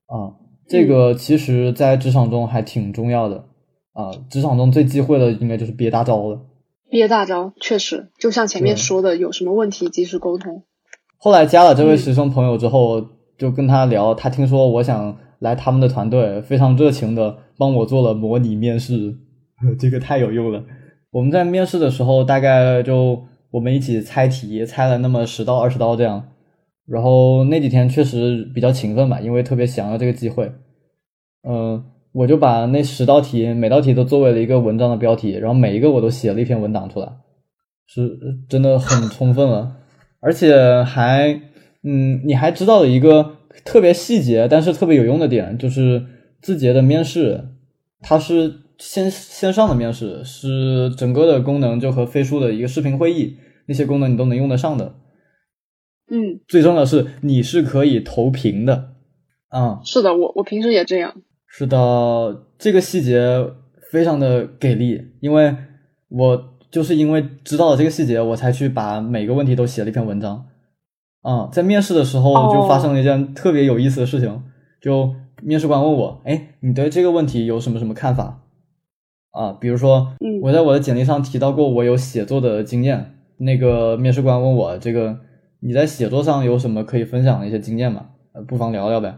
[0.07, 0.35] 啊，
[0.69, 3.45] 这个其实在职场中还挺重要的。
[3.93, 6.41] 啊，职场中最忌讳的应该就是憋大招了。
[6.89, 10.63] 憋大招确实，就像前面说的，有什么问题及时沟通。
[11.19, 13.05] 后来加了这位师兄朋友之后，
[13.39, 19.17] 就跟他聊，他听说我想来他们的团队，非常热情的帮我做了模拟面试，
[19.81, 20.63] 这个太有用了。
[21.11, 26.29] 我们在面试的时候，大概就我们一起猜题，猜了那么十道二十道这样。
[26.87, 30.53] 然后那几天确实比较勤奋吧，因为特别想要这个机会。
[31.49, 31.85] 嗯。
[32.13, 37.13] 我就把那十道题，每道题都作为了一个文章的标题，然后每一个我都写了一篇文档出来，
[37.87, 39.77] 是真的很充分了，
[40.21, 41.39] 而且还，
[41.83, 43.33] 嗯，你还知道了一个
[43.67, 46.07] 特别细节但是特别有用的点，就是
[46.41, 47.49] 字节的面试，
[48.01, 53.37] 它是线线上的面试，是整个的功能就和飞书的一个视频会议，
[53.67, 54.95] 那些功能你都能用得上的，
[56.11, 58.95] 嗯，最重要的是你是可以投屏的，
[59.49, 61.15] 啊，是的，我我平时也这样。
[61.47, 63.47] 是的，这个细节
[63.91, 65.57] 非常的给力，因为
[66.09, 70.47] 我就是因为知道了这个细节，我才去把每个问题都写了一篇文章。
[71.23, 74.45] 啊，在面试的时候就发生了一件特别有意思的事情，
[74.81, 75.13] 就
[75.43, 78.43] 面试官问我：“哎，你对这个问题有什么什么看法？”
[79.37, 80.09] 啊，比如说，
[80.43, 85.19] 我在我的简历上提到过我有写作的经验，那个面试官问我：“这个
[85.61, 88.07] 你在写作上有什么可以分享的一些经验吗？
[88.33, 89.15] 呃，不妨聊聊呗。”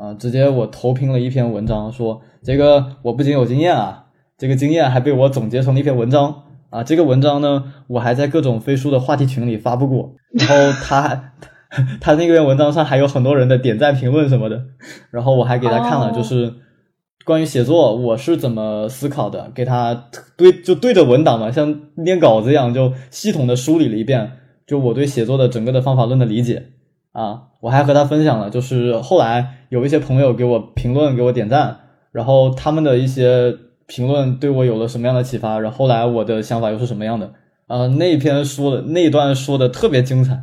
[0.00, 0.14] 啊！
[0.14, 4.06] 直接我投屏了一篇文章，说这个我不仅有经验啊，
[4.38, 6.84] 这个经验还被我总结成了一篇文章啊。
[6.84, 11.32] 这个文章呢，我还在各种飞书的话题群里发布过，然后他
[12.00, 14.62] 他那篇文章上还有很多人的点赞、评论什么的，
[15.10, 16.54] 然后我还给他看了，就是
[17.24, 24.32] 关于写作我是怎么思考的，给他对就对着文档嘛，像念稿子一样，就系统的梳理了一遍，
[24.66, 26.70] 就我对写作的整个的方法论的理解
[27.12, 27.42] 啊。
[27.60, 31.76] 我还和他分享了，就是后来有一些朋友给我评论、给我点赞，
[32.12, 33.54] 然后他们的一些
[33.86, 37.32] 评论对我有了什么样的启发，然后后来我的想法又是什么样的
[37.66, 37.88] 啊？
[37.98, 40.40] 那一篇说的那一段说的特别精彩，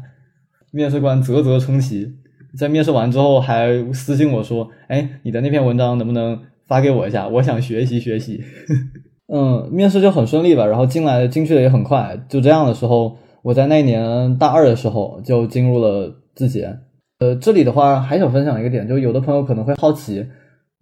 [0.72, 2.14] 面试官啧啧称奇，
[2.58, 7.28] 在面试完之后还私信我说：“哎，你的那篇文章能不能发给我一下？
[7.28, 8.44] 我想学习学习。
[9.28, 12.16] ”嗯，面试就很顺利吧，然后进来进去的也很快。
[12.30, 16.78] 就这样的时候，我在那年大二的时候就进入了字节。
[17.20, 20.28] 呃，这里的话还想分享一个点，就有的朋友可能会好奇，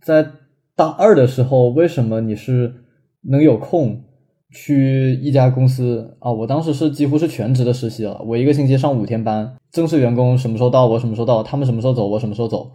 [0.03, 0.27] 在
[0.75, 2.73] 大二的时候，为什么你是
[3.29, 4.01] 能有空
[4.51, 6.31] 去一家公司啊？
[6.31, 12.71] 我当时是几乎是全职的实习了，我一个星期上五天班，正式员工什么时候到我什么时候到，他们什么时候走我什么时候走，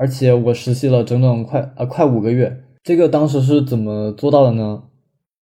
[0.00, 4.84] 而且我实习了整整快呃快五个月，这个当时是怎么做到的呢？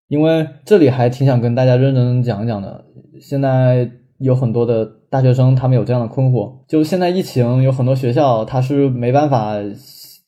[0.08, 2.84] 因为这里还挺想跟大家认真讲一讲的，
[3.20, 4.98] 现在有很多的。
[5.10, 9.54] 大学生他们有这样的困惑，就现在疫情有很多学校他是没办法，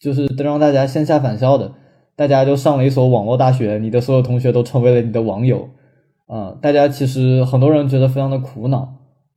[0.01, 1.71] 就是让大家线下返校的，
[2.17, 5.69] 大家就上了一所网络大学，你的所有同学都成为了你的网友，
[6.29, 8.89] 啊，大家其实很多人觉得非常的苦恼，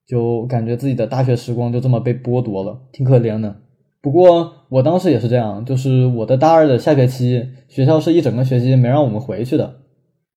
[0.08, 3.53] 就感觉自己的大学时光就这么被剥夺了，挺可怜的。
[4.04, 9.78] 不过我当时也是这样，就是我的大二的下学期，学校是一整个学期没让我们回去的，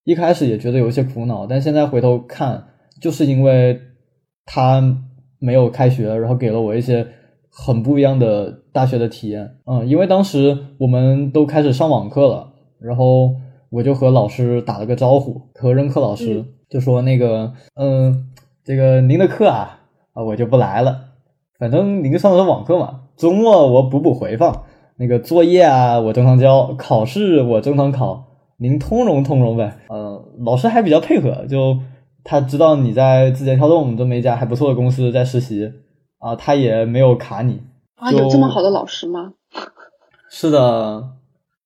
[0.04, 2.68] 一开始也觉得有些苦恼，但现在回头看，
[3.02, 3.82] 就是因为。
[4.48, 4.80] 他
[5.40, 7.04] 没有开学，然后给了我一些
[7.50, 9.56] 很不一样的大学的体验。
[9.64, 13.34] 嗯，因为当时我们都开始上网课了，然后
[13.70, 18.28] 我就和老师打了个招呼，和任课老师就说：“那个，嗯，
[18.62, 19.80] 这个您的课啊，
[20.12, 20.96] 啊，我就不来了。
[21.58, 24.64] 反正您上的是网课嘛，周末我补补回放。
[24.96, 28.24] 那个作业啊，我正常交；考试我正常考，
[28.58, 29.78] 您通融通融呗。
[29.88, 31.78] 嗯，老师还比较配合，就。”
[32.28, 35.72] 他知道你在字节跳动这么一家还不错的公司在实习
[36.18, 37.62] 啊，他也没有卡你
[37.94, 38.10] 啊。
[38.10, 39.34] 有这么好的老师吗？
[40.28, 41.10] 是的，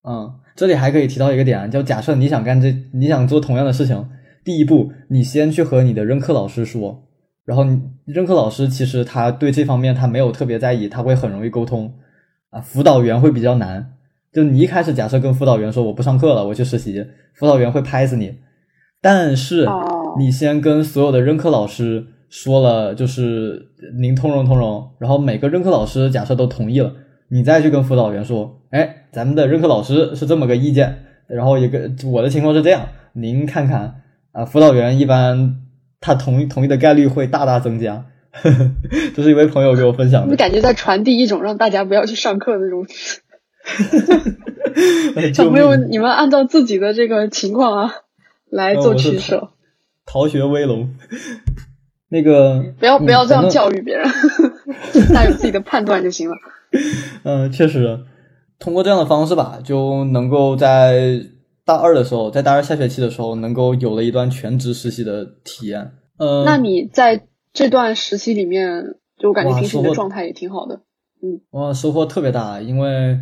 [0.07, 4.07] 嗯，这里还可以提到一个点，就假设你想干这，你想做同样的事情，
[4.45, 7.05] 第一步你先去和你的任课老师说，
[7.43, 7.65] 然后
[8.13, 11.93] 任课老师其实他对这方面他没有特别在意，他会很容易沟通
[12.49, 12.59] 啊。
[12.61, 13.93] 辅导员会比较难，
[14.31, 18.35] 就你一开始假设跟辅导员说我不上课了，我去实习，辅导员会拍死你，
[19.01, 19.67] 但是。
[20.19, 26.93] 你先跟所有的任课老师说了，就是您通融通融，然后每个任课老师假设都同意了，
[27.29, 34.01] 你再去跟辅导员说，哎，咱们的任课老师是这么个意见，然后一个我的情况是这样，您看看
[34.33, 35.61] 啊，辅导员一般
[36.01, 38.03] 他同意同意的概率会大大增加，
[39.15, 40.31] 这是一位朋友给我分享的。
[40.31, 42.85] 你感觉在传递一种让大家不要去上课的那种，
[45.33, 47.93] 小朋友，你们按照自己的这个情况啊
[48.49, 49.51] 来做取舍。
[50.05, 50.95] 逃学威龙，
[52.09, 54.09] 那个不要不要这样教育别人，
[55.13, 56.35] 大家 有自己的判断就行了。
[57.23, 57.99] 嗯，确实，
[58.59, 61.21] 通过这样的方式吧，就能够在
[61.75, 65.91] 大二的时候，在大二下学期的时候，能够有了一段全职实习的体验。
[66.17, 70.81] 呃，那你在这段实习里面，就我感觉平时的状态也挺好的。
[71.21, 73.19] 嗯，哇，收获特别大，因为。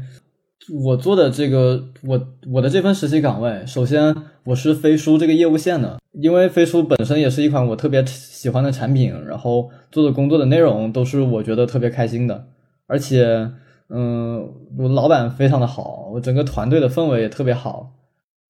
[0.71, 12.45] 我做的这个，我我的这份实习岗位，首先我是飞书这个业务线的，因为飞书本身也是一款我特别喜欢的产品，然后做的工作的内容都是我觉得特别开心的，
[12.85, 13.49] 而且，
[13.89, 17.91] 嗯，我老板非常的好，我整个团队的氛围也特别好，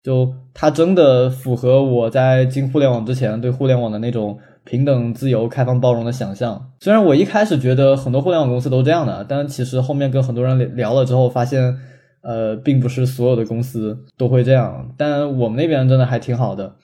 [0.04, 6.72] 就它真的符合我在进互联网之前对互联网的那种平等、自由、开放、包容的想象。
[6.80, 11.78] 虽然我一开始觉得很多互联网公司都这样的，但其实后面跟很多人聊了之后发现。
[12.22, 16.76] 呃，并不是所有的公司都会这样，但我们那边真的还挺好的，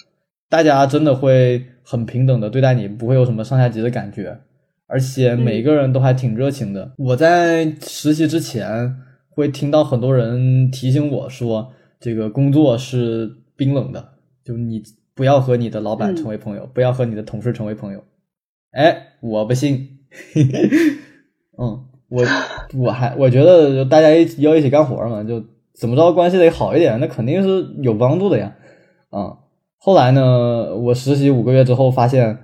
[0.49, 4.39] 大家真的会很平等的对待你，不会有什么上下级的感觉，
[4.87, 6.93] 而且每个人都还挺热情的。
[6.97, 8.95] 我在实习之前
[9.29, 11.73] 会听到很多人提醒我说，
[12.05, 14.09] 这个工作是冰冷的，
[14.43, 14.83] 就你
[15.15, 18.03] 不要和你的老板成为朋友，不要和你的同事成为朋友。
[18.69, 20.01] 哎，我不信，
[21.57, 21.85] 嗯。
[22.07, 22.23] 我
[22.77, 25.43] 我还我觉得大家一要一起干活嘛，就
[25.73, 28.55] 怎么着关系得好一点，那肯定是有帮助的呀。
[29.09, 29.39] 啊，
[29.79, 32.37] 后来呢，我实习五个月之后发现，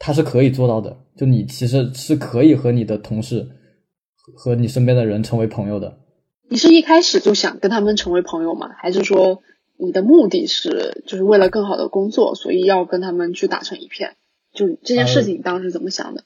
[0.00, 0.96] 他是可以做到的。
[1.16, 3.46] 就你其实是可以和你的同事
[4.34, 6.00] 和你身边的人成为朋友的。
[6.48, 8.70] 你是一开始就想跟他们成为朋友吗？
[8.78, 9.42] 还是说
[9.76, 14.16] 你的目的是就是为了更好的工作，所以要跟他们去打成一片。
[14.52, 16.24] 就这件事情，你当时怎么想的？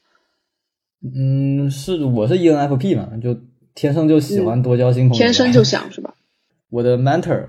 [1.03, 3.35] 嗯，是我是 ENFP 嘛，就
[3.73, 6.13] 天生就喜欢多交新朋友，天生就想是吧？
[6.69, 7.47] 我的 mentor，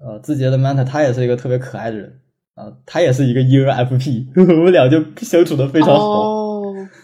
[0.00, 2.20] 呃，字节的 mentor，他也是一个特别可爱的人
[2.54, 4.26] 啊，他也是一个 ENFP，
[4.58, 6.48] 我们俩就相处的非常好。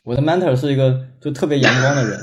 [0.05, 2.19] 我的 mentor 是一个就特别阳光的人，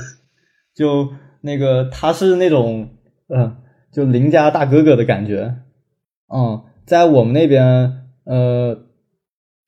[0.74, 1.08] 就
[1.42, 2.88] 那个他是那种
[3.28, 3.56] 嗯，
[3.92, 5.56] 就邻家大哥哥的感觉。
[6.34, 8.76] 嗯，在我们那边，呃，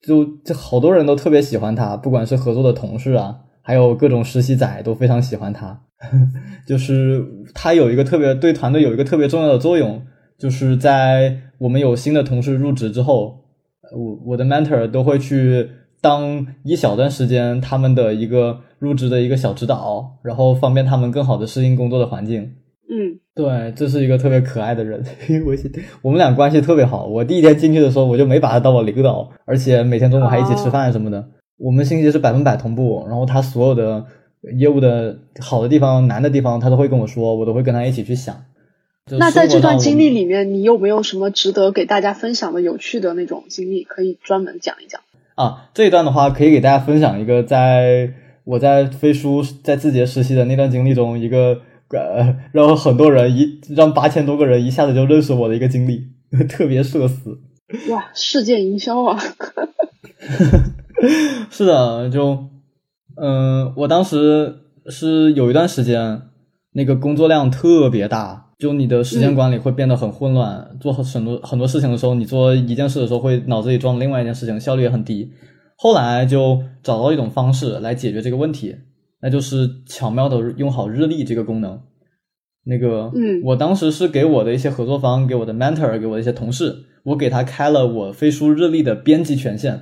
[0.01, 3.41] 就就好多人都特别喜欢他，不管是合作的同事啊。
[3.67, 5.81] 还有各种实习仔都非常喜欢他，
[6.67, 10.03] 就是他有一个特别对团队有一个特别重要的作用，
[10.37, 13.43] 就是在我们有新的同事入职之后，
[13.91, 15.67] 我我的 mentor 都会去
[15.99, 22.53] 当一小段时间他们的一个入职的一个小指导，然后方便他们更好的适应工作的环境。
[22.87, 25.03] 嗯，对，这是一个特别可爱的人，
[25.45, 25.55] 我
[26.03, 27.07] 我们俩关系特别好。
[27.07, 31.27] 我第一天进去的时候，我就没把他当我领导，而且每天中午还一起吃饭什么的。
[31.57, 34.05] 我们信息是百分百同步，然后他所有的
[34.57, 38.45] 业务的好的地方、难的地方，他都会跟我说，我都会跟他一起去想。
[39.17, 45.01] 那在这段经历里面，你有没有什么值得给大家分享的有趣的那种经历，可以专门讲一讲？
[45.35, 48.13] 啊，这一段的话，可以给大家分享一个，在
[48.45, 56.07] 我在飞书在字节实习的那段经历中，一个呃，让很多人一让八千多个人一下子就认识我的一个经历，
[56.47, 57.39] 特别社死。
[57.89, 59.17] 哇，世界营销啊！
[61.49, 62.45] 是的，就
[63.15, 64.55] 嗯，我当时
[64.87, 66.21] 是有一段时间，
[66.73, 70.77] 那个工作量特别大，就你的时间管理会变得很混乱。
[70.79, 75.31] 做很多很多事情的时候，你做一件事的时候，会脑子里装另外一件事情，效率也很低。
[75.75, 78.75] 后来就找到一种方式来解决这个问题，
[79.21, 81.81] 那就是巧妙的用好日历这个功能。
[82.67, 89.81] 那个，嗯，我当时是给我的一些合作方，给我的 mentor，给我的一些同事，我给他开了我飞书日历的编辑权限。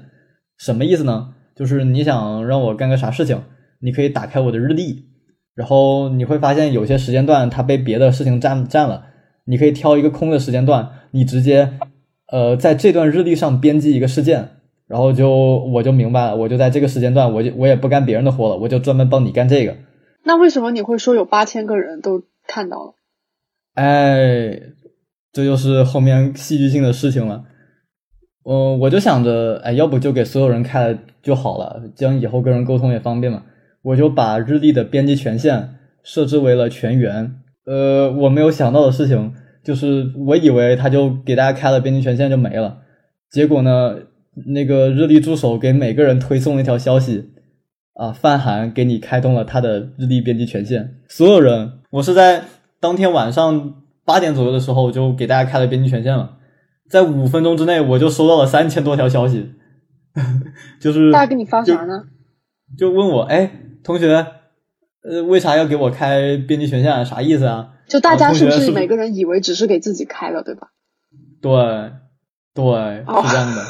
[0.57, 1.33] 什么意思呢？
[1.55, 3.41] 就是你想让我干个啥事情，
[3.79, 5.05] 你可以打开我的日历，
[5.55, 9.05] 然后你会发现有些时间段它被别的事情占占了，
[9.45, 11.79] 你可以挑一个空的时间段，你直接
[12.31, 14.49] 呃在这段日历上编辑一个事件，
[14.87, 19.75] 然后就我就明白了，我就在这个时间段，我就我也不干别人的活了，我就专门帮你干这个。
[20.23, 22.93] 那为什么你会说有八千个人都看到了？
[23.75, 24.59] 哎，
[25.31, 27.43] 这就是后面戏剧性的事情了。
[28.45, 33.43] 嗯，我就想着，哎，要不就给所有人开了就好了，这样以后跟人沟通也方便嘛。
[33.81, 37.35] 我就把日历的编辑权限设置为了全员。
[37.65, 42.79] 呃，我没有想到的事情就是，我以为他就给大家开了编辑权限就没了，
[43.31, 43.95] 结果呢，
[44.47, 47.31] 那个日历助手给每个人推送一条消息，
[47.93, 50.95] 啊，范涵给你开通了他的日历编辑权限。
[51.07, 52.43] 所有人，我是在
[52.79, 56.37] 当天晚上八点左右的时候就给大家开了编辑权限了。
[56.89, 59.51] 在五分钟之内，我就收到了三千多条消息，
[60.79, 62.03] 就是大家给你发啥呢？
[62.77, 63.51] 就问我，哎，
[63.83, 64.25] 同学，
[65.03, 67.05] 呃，为啥要给我开编辑权限？
[67.05, 67.69] 啥意思啊？
[67.87, 70.69] 就大家是不是每个人以为只是给自己开了，对吧？
[71.41, 71.51] 对，
[72.53, 73.63] 对，是这样的。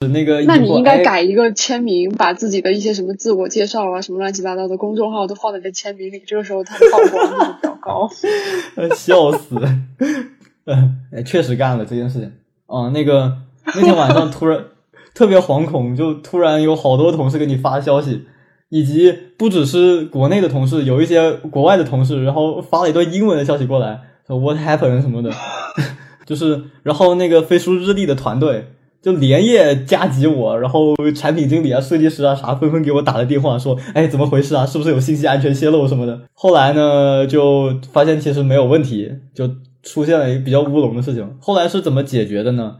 [0.08, 8.10] 那个，那你应该改一个签名，把自己的一些什么自我介绍啊，什么乱七八糟的公众号都放在你的签名里，这个时候他的曝光率比较高。
[8.94, 9.56] 笑死！
[11.12, 12.32] 哎，确实干了这件事情。
[12.66, 14.62] 啊，那个那天晚上突然
[15.14, 18.26] 特别惶恐，就突然有好多同事给你发消息，
[18.68, 25.30] 以及不只是国内的同事，有一些国外的同事，然后发了一段英文的消息过来，说 What happened 什么的，
[26.26, 28.66] 就是然后那个飞书日历的团队
[29.02, 34.64] 就连夜加急我，然后产品经理啊、设计师啊啥纷纷给我打了电话，说哎怎么回事啊？
[34.64, 36.20] 是不是有信息安全泄露什么的？
[36.32, 39.48] 后来呢就发现其实没有问题，就。
[39.86, 42.76] 出现了一个比较乌龙的事情，后来是怎么解决的呢？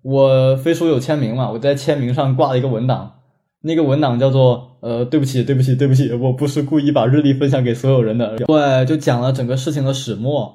[0.00, 3.12] 我飞书有签名嘛，我在签名上挂了一个文档，
[3.60, 8.38] 那个文档叫做呃，对不起，对不起，对不起，我不是故意把日历分享给所有人的。
[8.38, 10.50] 对，就讲了整个事情的始末，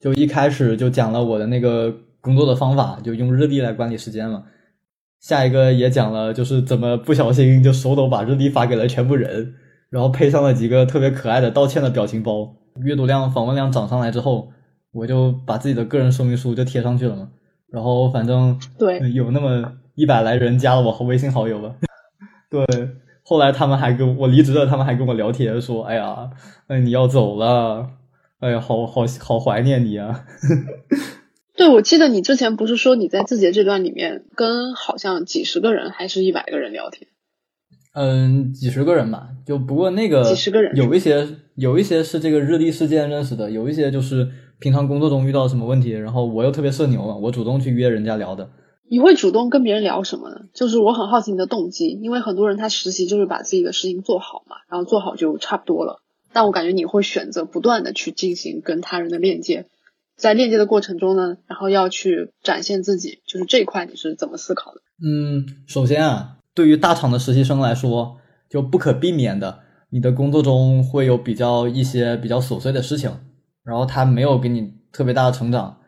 [0.00, 4.44] 就一开始就讲了我的那个工作的方法，就用日历来管理时间嘛。
[5.20, 9.54] 下一个也讲了，就是怎么不小心就手抖把日历发给了全部人，
[9.90, 12.54] 然后配上了几个特别可爱的道歉的表情包。
[12.82, 14.52] 阅读量、访问量涨上来之后。
[14.92, 17.28] 我就把自己的个人说明书就贴上去了嘛，
[17.70, 21.74] 然后反正对有那么一百来人加了我微信好友吧，
[22.48, 22.64] 对，
[23.22, 26.30] 后来他们还跟我离职了，他们还跟我聊天说，哎呀，
[26.68, 27.86] 哎你要走了，
[28.38, 30.24] 哎呀，好好好怀念你啊。
[31.56, 37.08] 对，我记得你之前不是说你在字节这段里面跟好像几十个人还是一百个人聊天？
[37.94, 44.28] 嗯，几十个人吧，就不过那个几十个人有一些有一些是这个日历事件认识的，有一些就是
[44.58, 48.50] 平常工作中遇到什么问题，然后我又特别社牛嘛，我主动去约人家聊的。
[48.90, 50.42] 你会主动跟别人聊什么呢？
[50.52, 56.02] 就是我很好奇你的动机，因为很多人他实习就是把自己的事情做好嘛，然后做好就差不多了。
[56.36, 59.64] 但我感觉你会选择不断的去进行跟他人的链接，
[60.18, 64.82] 在链接的过程中呢，然后要去展现自己，就是这一块你是怎么思考的？
[65.02, 68.18] 嗯，首先啊，对于大厂的实习生来说，
[68.50, 73.10] 就不可避免的，你的工作中会有比较一些比较琐碎的事情，
[73.64, 75.78] 然后他没有给你特别大的成长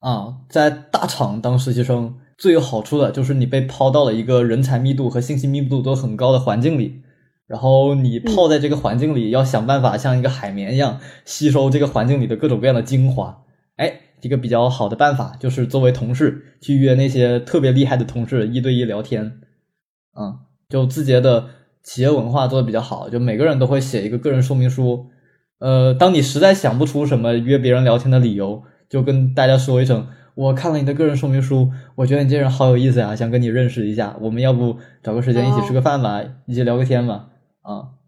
[0.00, 2.14] 啊，在大厂当实习生。
[2.36, 7.00] 最有好处的就是你被抛到了一个人才密度和信息密度都很高的环境里，
[7.46, 13.42] 然后你泡在这个环境里，要想办法像一个海绵一样吸收这个环境里的各种各样的精华。
[13.76, 19.40] 哎，一个比较好的办法就是作为同事去约那些特别厉害的同事一对一聊天。
[20.18, 20.38] 嗯，
[20.68, 21.46] 就字节的
[21.82, 25.06] 企业文化做的比较好，就每个人都会写一个个人说明书。
[25.58, 30.06] 呃，当你实在想不出什么约别人聊天的理由，就跟大家说一声。
[30.34, 34.16] 我看了你的个人说明书，我觉得你这人好有意思呀，想跟你认识一下。
[34.20, 37.28] 我们要不找个时间一起吃个饭吧，一起聊个天吧？
[37.64, 37.98] 啊，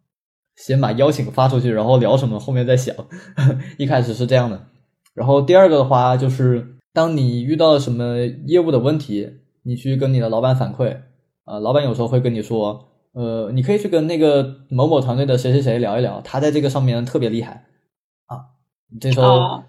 [0.55, 2.95] 先把邀请发出去，然后聊什么后面再想。
[3.77, 4.67] 一开始是这样的。
[5.13, 10.97] 然后第二个的话，就是当你遇到了什么业务的问题，你去跟你的老板反馈。
[11.45, 17.67] 啊，老板有时候会跟你说，呃，你可以去跟那个某某团队的谁谁谁聊一聊，他在这个上面特别厉害。
[18.27, 18.39] 啊，
[19.01, 19.65] 这时候。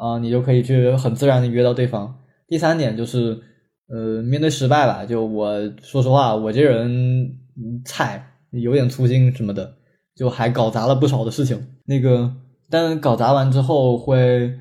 [0.00, 2.20] 啊，你就可以去很自然的约到对方。
[2.46, 3.42] 第三点就是，
[3.88, 7.36] 呃，面对失败吧，就我说实话，我这人
[7.84, 9.74] 菜，有点粗心什么的，
[10.14, 11.66] 就还搞砸了不少的事情。
[11.86, 12.32] 那个，
[12.70, 14.52] 但搞砸完之后会，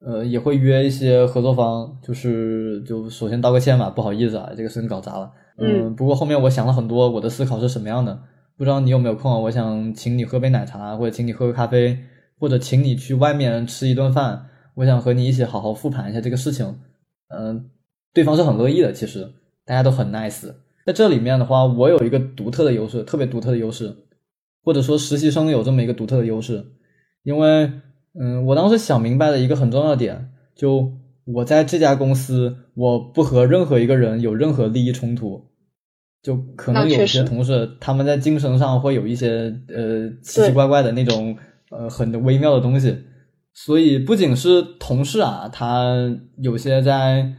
[0.00, 5.32] 呃，也会约一些合作方，就是就首先道个歉吧，不好意思啊，这个事情搞砸了。
[5.58, 8.18] 嗯，不过后面我想了很多，我的思考是什么样的？
[8.56, 9.38] 不知道你有没有空啊？
[9.38, 11.98] 我想请你喝杯奶茶，或者请你喝个咖啡，
[12.38, 14.46] 或者请你去外面吃一顿饭。
[14.74, 16.78] 我想和你一起好好复盘一下这个事情，
[17.28, 17.70] 嗯，
[18.12, 18.92] 对方是很乐意的。
[18.92, 19.32] 其实
[19.64, 20.52] 大家都很 nice，
[20.84, 23.94] 在这里面的话，我有一个独特的优势，特别独特的优势，
[24.62, 26.64] 或者说实习生有这么一个独特的优势，
[27.22, 27.70] 因为，
[28.20, 30.92] 嗯，我当时想明白了一个很重要的点，就
[31.24, 35.46] 我在这家公司，我不和任何一个人有任何利益冲突，
[36.22, 41.36] 就可能有些同事他们在精神上会有一些呃奇奇怪怪的那种
[41.70, 42.96] 呃很微妙的东西。
[43.56, 45.94] 所以不仅是同事啊，他
[46.38, 47.32] 有些在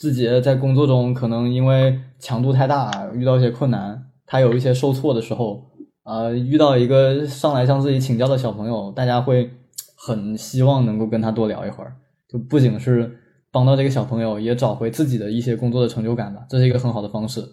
[0.00, 5.62] 自己在工作中可能因为强度太大，遇到一些困难，他有一些受挫的时候，
[6.04, 9.50] 呃，遇到一个上来向自己请教的小朋友，大家会
[9.94, 11.92] 很希望能够跟他多聊一会儿，
[12.28, 13.18] 就不仅是
[13.52, 17.44] 帮到这个小朋友，也找回自己的一些工作的成就感吧，这是一个很好的方式。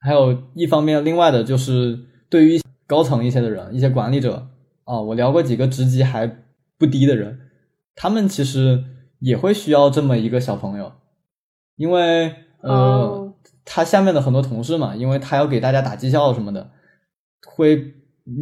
[0.00, 4.48] 还有一方面，另外的就是对于高层一些的人，一些管理者
[4.84, 6.42] 啊，我聊过几个职级还。
[6.76, 7.38] 不低的人，
[7.94, 8.82] 他们其实
[9.20, 10.92] 也会需要这么一个小朋友，
[11.76, 16.70] 因为呃，他下面的很多同事嘛，因为他要给大家打绩效什么的，
[17.46, 17.94] 会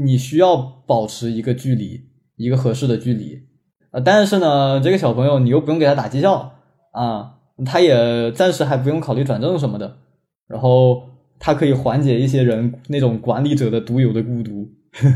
[0.05, 2.01] 你需要保持一个距离，
[2.37, 3.43] 一个合适的距离
[3.91, 4.01] 啊。
[4.01, 6.55] 但是呢，这个小朋友你又不用给他打绩效
[6.93, 9.97] 啊，他也暂时还不用考虑转正什么的，
[10.47, 11.03] 然后
[11.39, 14.69] 他可以缓解一些人那种管理者的独有的孤独，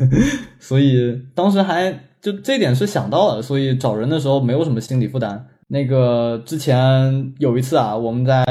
[0.60, 2.00] 所以当时还。
[2.18, 5.46] 就这点是想到了，所以找人的时候没有什么心理负担。
[5.68, 8.44] 那个之前有一次啊，我们在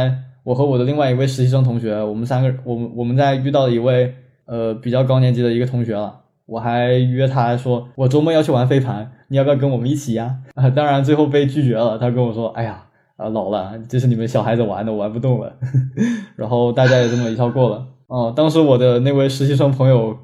[0.44, 4.14] 我和我的另外一位实习生同学，我们三个，我们我们在遇到了一位
[4.46, 10.40] 呃比较高年级的一个同学了，我还约他说我周末要去玩飞盘，你要不要跟我们一起呀？
[10.56, 11.98] 啊， 当然最后被拒绝了。
[11.98, 12.86] 他跟我说，哎呀，
[13.16, 15.56] 啊老了，这是你们小孩子玩的，我玩不动了。
[16.36, 17.88] 然后大家也这么一笑过了。
[18.08, 20.18] 哦，当时我的那位实习生朋友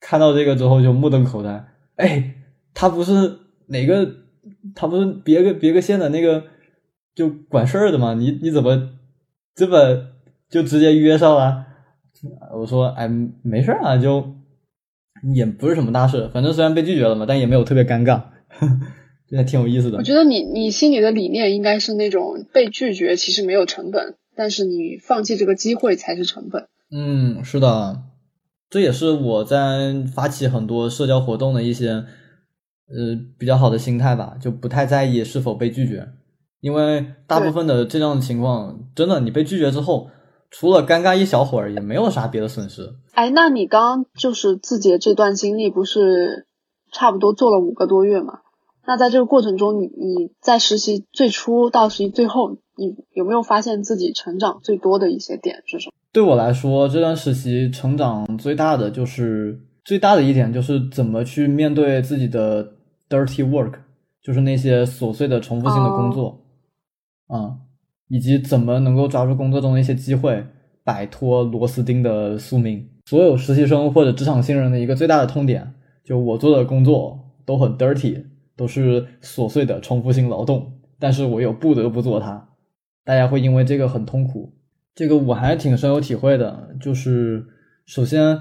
[0.00, 1.64] 看到这个之后就目瞪口呆，
[1.96, 2.34] 哎。
[2.74, 3.12] 他不是
[3.66, 4.08] 哪个，
[4.74, 6.44] 他不是别个别个县的那个
[7.14, 8.14] 就管事儿的嘛？
[8.14, 8.90] 你你怎么
[9.54, 10.08] 这么
[10.48, 11.66] 就直接约上了？
[12.54, 13.08] 我说哎，
[13.42, 14.34] 没事啊，就
[15.34, 18.22] 也不是什么大事，反正虽然被拒绝了嘛，但也没有特别尴尬，
[19.28, 19.98] 这还挺有意思的。
[19.98, 26.68] 我觉得你你心里的理念应该是那种被拒绝其实没有成本，但是你放弃这个机会才是成本。
[26.90, 28.02] 嗯，是的，
[28.70, 32.04] 这也是我在发起很多社交活动的一些。
[32.90, 36.08] 呃，比较好的心态吧，就不太在意是否被拒绝，
[36.60, 40.08] 因为大部分的这样的情况，真的你被拒绝之后，
[40.50, 42.94] 除了尴尬一小会儿，也没有啥别的损失。
[43.12, 46.46] 哎，那你刚刚就是字节这段经历，不是
[46.90, 48.40] 差不多做了五个多月嘛？
[48.86, 55.92] 那在这个过程中，你你在实习最初到实习最后，你有没有发现自己成长最多的一些点是什么？
[56.10, 59.60] 对我来说，这段实习成长最大的就是。
[59.84, 62.74] 最大的一点就是怎么去面对自己的
[63.08, 63.74] dirty work，
[64.22, 66.44] 就是那些琐碎的重复性的工作，
[67.26, 67.58] 啊，
[68.08, 70.46] 以及怎么能够抓住工作中的一些机会，
[70.84, 72.88] 摆脱螺丝钉的宿命。
[73.06, 78.24] 所有实习生或者职场新人的一个最大的痛点，就我做的工作都很 dirty，
[78.56, 82.50] 都是琐碎的重复性劳动，但是我又不得不做它，
[83.04, 84.52] 大家会因为这个很痛苦。
[84.94, 87.46] 这个我还挺深有体会的，就是
[87.86, 88.38] 首先。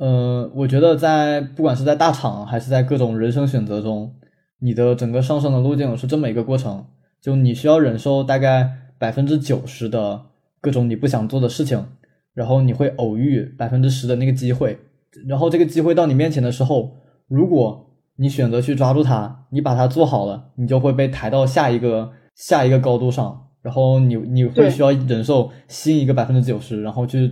[0.00, 4.14] 呃，我觉得在不管是在大厂还是在各种人生选择中，
[4.60, 6.86] 你的整个上升的路径是这么一个过程：
[7.20, 8.66] 就你需要忍受大概
[8.98, 10.22] 百分之九十的
[10.62, 11.84] 各种你不想做的事情，
[12.32, 14.78] 然后你会偶遇百分之十的那个机会，
[15.26, 16.96] 然后这个机会到你面前的时候，
[17.28, 27.30] 如果你选择去抓住它，你把它做好了，你就会被抬到下一个下一个高度上，然后你你会需要忍受新一个百分之九十，然后去。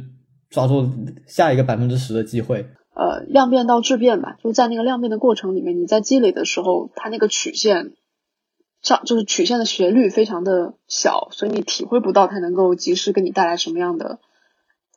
[0.50, 0.90] 抓住
[1.26, 2.66] 下一个百分之十的机会。
[2.94, 7.92] 呃，量变到质变吧，就在那个量变的过程里面，你在积累的时候，它那个曲线
[8.82, 14.18] 上就是曲线的斜率非常的小，所以你体会不到它能够及时给你带来什么样的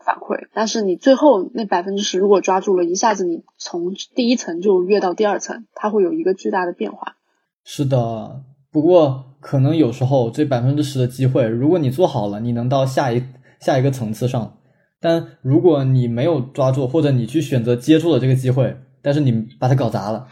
[0.03, 0.47] 反馈。
[0.51, 7.17] 但是你最后那百分之十如果抓住了，一下子你从第一层就跃到第二层，它会有一个巨大的变化。
[7.63, 8.41] 是的，
[8.71, 13.23] 不过可能有时候这百分之十的机会，如果你做好了，你能到下一
[13.59, 14.57] 下一个层次上。
[15.03, 20.27] 但如果你没有抓住，或者你去选择接触了这个机会，但是你把它搞砸了，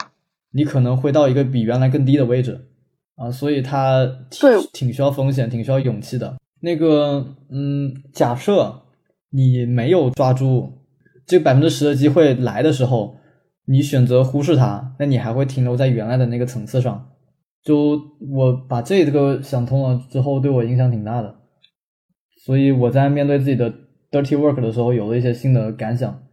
[0.52, 2.68] 你可能会到一个比原来更低的位置
[3.16, 6.38] 啊，所以它挺挺需要风险，挺需要勇气的。
[6.62, 8.84] 那个，嗯，假设
[9.32, 10.72] 你没有抓住
[11.26, 13.18] 这百分之十的机会来的时候，
[13.66, 17.10] 你选择忽视它，那你还会停留在原来的那个层次上。
[17.64, 18.00] 就
[18.32, 21.34] 我把这个想通了之后，对我影响挺大的，
[22.46, 23.74] 所以我在面对自己的。
[24.12, 26.24] Dirty work 的时候有了一些新的感想，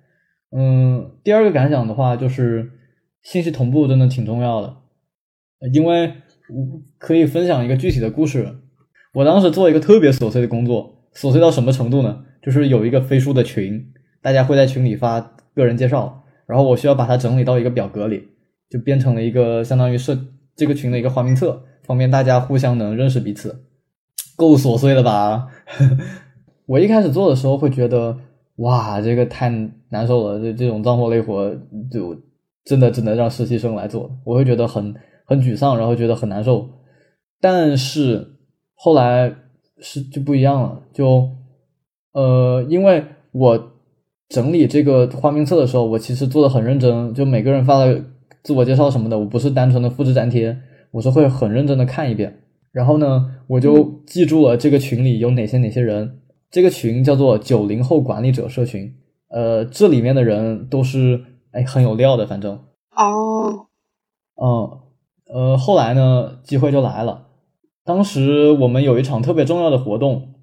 [0.57, 2.70] 嗯，第二个感想的话就是
[3.22, 4.77] 信息同步真的挺重要的，
[5.72, 6.12] 因为
[6.99, 8.57] 可以分享一个具体的故事。
[9.14, 12.24] 我当时做一个特别琐碎的工作，琐碎到什么程度呢？
[12.43, 15.20] 就是有一个飞书的群，大家会在群里发
[15.55, 18.29] 个人介绍，然后我需要把它整理到一个表格里，
[18.70, 20.16] 就变成了一个相当于是
[20.55, 23.64] 这个群的一个花名册，方便大家互相能认识彼此。
[24.37, 25.49] 够琐碎了吧？
[26.67, 28.17] 我一开始做的时候会觉得，
[28.57, 29.49] 哇，这个太
[29.91, 31.55] 难受了，这这种脏活累活
[31.91, 32.17] 就
[32.64, 34.95] 真的只能让实习生来做，我会觉得很
[35.25, 36.69] 很沮丧，然后觉得很难受。
[37.41, 38.27] 但是
[38.75, 39.33] 后来
[39.79, 41.31] 是就不一样了，就
[42.12, 43.73] 呃，因为我
[44.29, 48.03] 整理这个花名册的时候，我其实做的很认真，就每个人发的
[48.43, 50.59] 自我介绍什么的，我不是单纯的复制粘贴，
[50.91, 52.41] 我是会很认真的看一遍，
[52.73, 56.19] 然后呢，我就记住了这个群里有哪些哪些人。
[56.51, 58.94] 这个群叫做九零后管理者社群，
[59.28, 62.59] 呃，这里面的人都是哎很有料的，反正
[62.94, 63.66] 哦，
[64.40, 64.80] 嗯
[65.28, 67.26] 呃，后来呢，机会就来了。
[67.84, 70.34] 当时我们有一场特别重要的活动，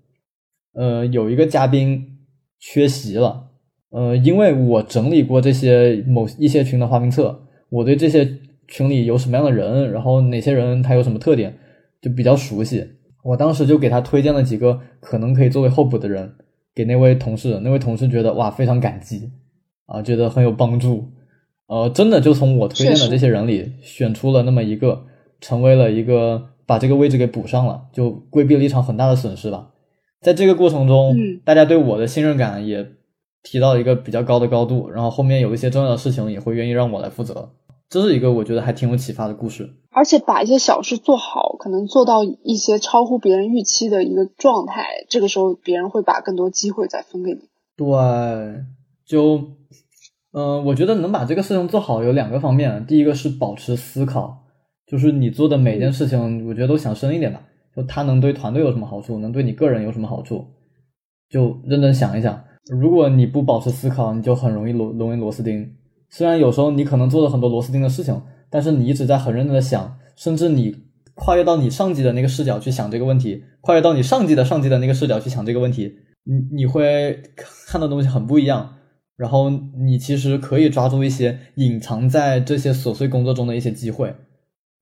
[0.74, 2.20] 呃，有一个嘉宾
[2.60, 3.50] 缺席了，
[3.90, 11.58] 呃，因为我整理过这些某一些群的花名册，我对这些群里有什么样的人，然后哪些人他有什么特点，
[12.02, 12.86] 就比较熟悉。
[13.24, 16.36] 我当时就给他推荐了几个可能可以作为候补的人，
[16.76, 17.60] 给那位同事。
[17.64, 19.32] 那位同事觉得哇，非常感激
[19.86, 21.10] 啊，觉得很有帮助。
[21.68, 25.06] 呃，真的就从我推荐的这些人里选出了那么一个，
[25.40, 29.70] 成为了一个把这个位置给补上了，就规避了一场很大的损失吧。
[30.22, 31.16] 在这个过程中，
[31.46, 32.86] 大家对我的信任感也
[33.42, 37.50] 提到一个比较高的高度，然后后面有一些重要的事情也会愿意让我来负责。
[37.94, 39.70] 这是一个我觉得还挺有启发的故事。
[39.92, 47.42] 而且把一些小事做好，可能做到一些超乎别人预期的一个状态，这个时候别人会把更多机会再分给你。
[47.78, 47.86] 对，
[49.06, 49.44] 就，
[50.32, 54.40] 嗯，我觉得能把这个事情做好有两个方面，第一个是保持思考，
[54.88, 57.44] 就是你做的每件事情，我觉得都想深一点吧，
[57.76, 60.44] 就它能对团队有什么好处，能对你个人有什么好处，
[61.30, 62.44] 就认真想一想。
[62.72, 65.76] 如果你不保持思考，你就很容易螺沦为螺丝钉。
[66.14, 68.22] 虽然有时候你可能做了很多螺丝钉的事情。
[68.54, 70.76] 但是你一直在很认真的想，甚至你
[71.16, 77.20] 跨越到你上级的那个视角去想这个问题，跨越到你上级的上级的那个视角去想这个问题，你你会
[77.66, 78.76] 看到东西很不一样。
[79.18, 84.14] 然后你其实可以抓住一些隐藏在这些琐碎工作中的一些机会，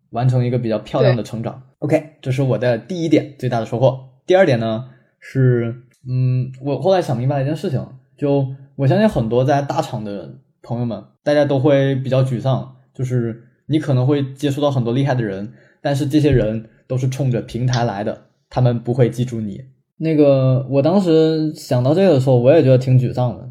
[0.10, 1.64] 完成一个比较漂亮的成长。
[1.80, 3.98] OK，这是我的第一点最大的收获。
[4.26, 4.90] 第二点呢
[5.22, 13.43] 是，嗯，我后来想明白了一件事情，就我相信很多在大厂的朋友们，大家都会比较沮丧，就是。
[13.68, 19.62] 你可能会接触到很多厉害的人，但是这些人都是冲着平台来的，他们不会记住你。
[19.95, 23.49] 那个，我当时想到这个的时候，我也觉得挺沮丧的。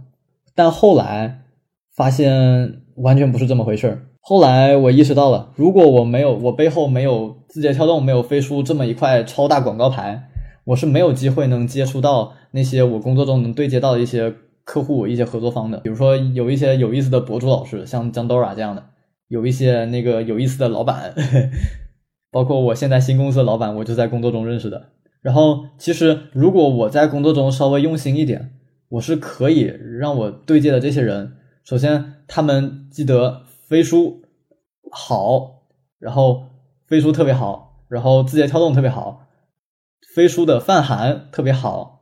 [0.55, 1.45] 但后来
[1.97, 4.03] 发现，完全不是这么回事儿。
[4.21, 10.29] 后来我意识到了，如果我没有我背后没有字节跳动，没有飞书这么一块超大广告牌，
[10.65, 14.35] 我是没有机会能接触到那些我工作中能对接到的一些
[14.65, 15.79] 客户、一些合作方的。
[15.79, 18.85] 比如说有一些有意思的博主老师，像江 Dora 这样的，
[19.29, 21.15] 有一些那个有意思的老板，
[22.31, 24.91] 包括我现在新公司的老板，我就在工作中认识的。
[25.23, 28.53] 然后，其实如果我在工作中稍微用心一点，
[28.89, 33.43] 我是可以让我对接的这些人，首先他们记得。
[33.71, 34.23] 飞书
[34.91, 35.63] 好，
[36.01, 36.43] 然后
[36.89, 39.29] 飞书特别好，然后字节跳动特别好，
[40.13, 42.00] 飞书的范函特别好，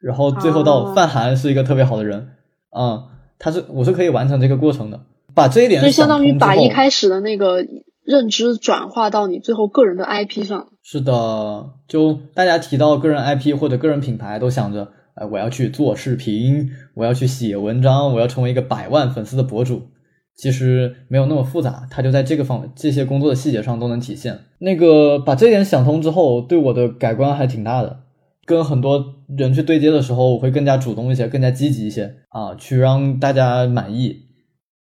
[0.00, 2.28] 然后最后到范涵是一个特别好的人，
[2.70, 3.04] 啊，
[3.38, 5.00] 他是我是可以完成这个过程的，
[5.34, 7.66] 把这一点就相当于把一开始的那个
[8.04, 10.68] 认知转化到你最后个人的 IP 上。
[10.82, 19.82] 是的，就大家提到个人 IP 或者个人品牌，都想着，哎，我要去做视频，我要去写文章，我要成为一个百万粉丝的博主。
[20.36, 24.38] 其实没有那么复杂，它就在这个方这些工作的细节上都能体现。
[24.58, 27.98] 那个把这点想通之后，对我的改观还挺大的。
[28.48, 29.04] 跟很多
[29.36, 34.16] 人去对接的时候，我会更加主动一些，更加积极一些啊，去让大家满意。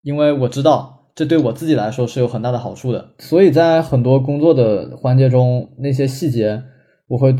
[0.02, 3.10] 因为我知道这对我自己来说是有很大的好处的。
[3.18, 6.62] 所以在很多工作的环节中，那些细节
[7.08, 7.36] 我会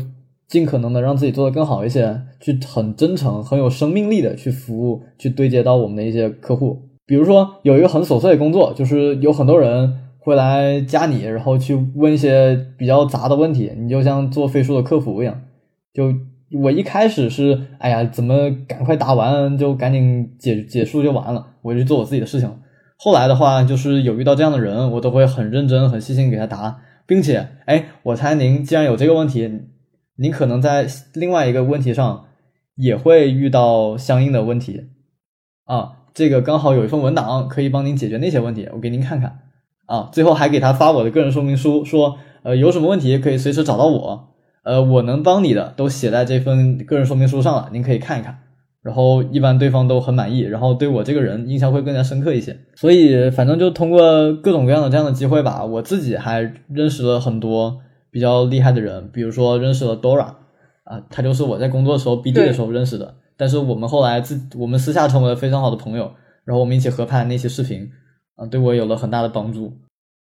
[0.47, 6.87] 尽可能的让自己做得更好一些，去很真诚、很有生命力的去服务，去对接到我们的一些客户。
[7.07, 15.41] 比如说有一个很琐碎的工作，就是有很多人会来加你，然后去问一些比较杂的问题，你就像做飞书的客服一样。
[15.93, 16.13] 就
[16.61, 22.51] 我一开始是，哎呀，怎么赶快答完就赶紧结结束就完了，我就做我自己的事情。
[22.97, 29.49] 后来的话，就是有遇到这样的人，我都会很认真、很细心给他答，并且，哎，我猜您既然有这个问题，
[30.17, 32.25] 您可能在另外一个问题上
[32.75, 34.89] 也会遇到相应的问题
[35.65, 35.93] 啊。
[36.13, 39.39] 这个刚好有一份文档可以帮您解决那些问题，我给您看看
[39.87, 40.09] 啊。
[40.11, 44.30] 最后还给他发我的个人说明书，说呃有什么问题可以随时找到我，
[44.63, 48.37] 呃我能帮你的都写在这份个人说明书上了，您可以看一看。
[48.83, 52.57] 然后一般对方都很满意，然后对我这个人印象会更加深刻一些。
[52.75, 57.77] 所以反正就通过各种各样的这样的机会吧，我自己还认识了很多
[58.09, 60.33] 比较厉害的人，比如说认识了 Dora
[60.83, 63.13] 啊，他就是我在工作的时候 BD 的时候认识的。
[63.37, 66.11] 但是我们后来自我们私下成为了非常好的朋友，
[66.43, 67.87] 然后我们一起合拍那些视频，
[68.35, 69.73] 啊，对我有了很大的帮助。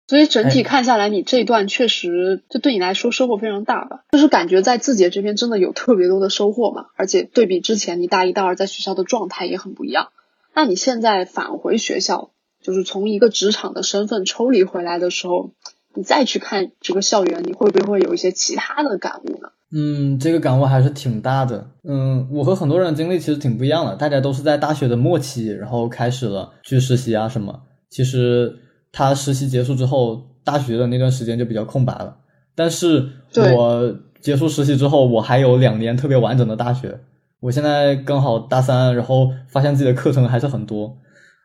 [0.09, 4.01] 所以整体看下来，你这一段确实就对你来说收获非常大吧？
[4.11, 10.09] 就是感觉在字节这边真的有特别多的收获嘛，而且对比之前你大一、大二在学校的状态也很不一样。
[10.55, 12.31] 那你现在返回学校，
[12.63, 15.53] 就是从一个职场的身份抽离回来的时候，
[15.95, 19.51] 你再去看这个校园，你会不会有一些其他的感悟呢？
[19.71, 21.71] 嗯，这个感悟还是挺大的。
[21.85, 23.95] 嗯，我和很多人的经历其实挺不一样的。
[23.97, 27.61] 大家都是在大学的末期，然后开始了去实习啊什么。
[27.91, 28.57] 其实
[28.93, 32.17] 他实习结束之后，大学的那段时间就比较空白了。
[32.55, 33.09] 但是
[33.55, 37.01] 我结束实习之后，我还有两年特别完整的大学。
[37.41, 40.99] 我现在刚好大三，然后发现自己的课程还是很多。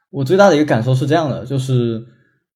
[0.10, 2.04] 我最大的一个感受是这样的，就是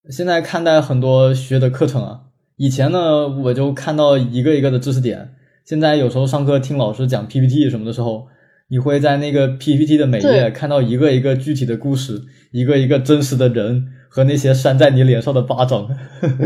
[0.09, 2.21] 现在看待很多学的课程啊，
[2.55, 5.35] 以前呢我就看到一个一个的知识点。
[5.65, 8.27] 现在有时候上课听老师讲 PPT 什么的时候，
[8.69, 15.87] 你会在那个 PPT 的每页看到一个一个具体的故事，一个一个真实的人和那些扇在你脸上的巴掌。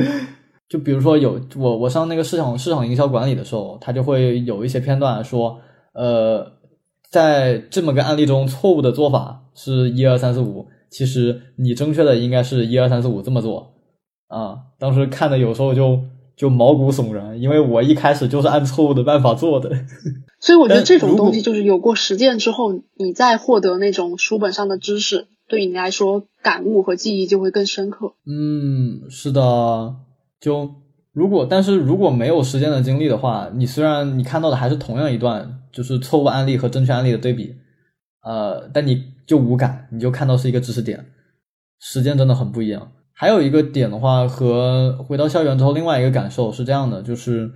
[0.69, 5.59] 就比如说有我我上那个市场市场营销管理的时候，他就会有一些片段说，
[5.93, 6.53] 呃，
[7.09, 13.73] 在这么个案例中，错误的做法是一二三四五，其实你正确的应该是一二三四五这么做
[14.27, 14.57] 啊。
[14.79, 15.99] 当时看的有时候就。
[16.33, 19.69] 就毛骨悚然，因为我一开始就是按错误的办法做的。
[20.39, 28.13] 所以我觉得这种东西就是有过实践之后，你再获得那种书本上的知识，对你来说感悟和记忆就会更深刻。
[28.25, 29.97] 嗯，是的。
[30.39, 30.73] 就
[31.11, 37.53] 如果，但是如果没有实践的经历的话，你虽然你看到的还是同样一段，就是错误案例和正确案例的对比，
[38.23, 41.05] 呃，但你就无感，你就看到是一个知识点，
[41.81, 42.93] 实践真的很不一样。
[43.13, 47.51] 还有一个点的话，和回到校园之后，另外一个感受是这样的，就是，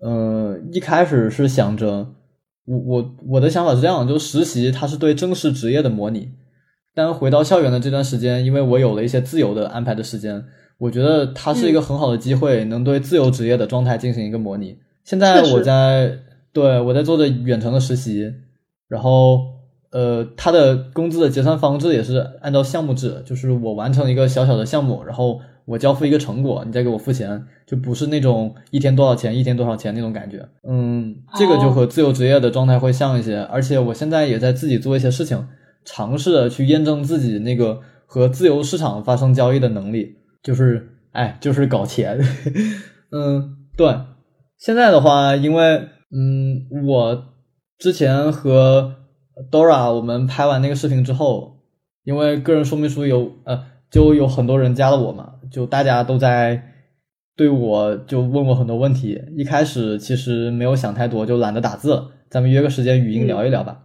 [0.00, 2.12] 呃，一开始是想着，
[2.66, 6.28] 我我我的想法是这样，就实习它是对正式职业的模拟，
[6.94, 10.44] 但回到校园的这段时间，因为我有了一些自由的安排的时间，
[10.78, 14.78] 我觉得它是一个很好的机会，能对自由职业的状态进行一个模拟。
[15.04, 16.18] 现在我在
[16.52, 18.32] 对我在做着远程的实习，
[18.88, 19.52] 然后。
[19.92, 30.48] 呃，他的工资的结算方式也是按照项目制，就是我完成一个小小的项目，然后我交付一个成果，你再给我付钱，就不是那种一天多少钱一天多少钱那种感觉。
[30.66, 35.46] 嗯，这个就和自由职业的状态会像一些，而且我现在也在自己做一些事情，
[35.84, 42.20] 尝试着去验证自己那个和自由市场发生交易的能力，就是哎，就是搞钱。
[43.10, 43.94] 嗯，对。
[44.58, 47.24] 现在的话，因为嗯，我
[47.78, 48.94] 之前和
[49.50, 51.58] Dora 我们拍完那个视频之后，
[52.04, 56.68] 因为个人说明书有呃，就有很多人加了我嘛，就大家都在。
[57.34, 63.84] 对我就问我很多问题，一开始其实没有想太多，就懒得打字了，咱们约个时间语音聊一聊吧。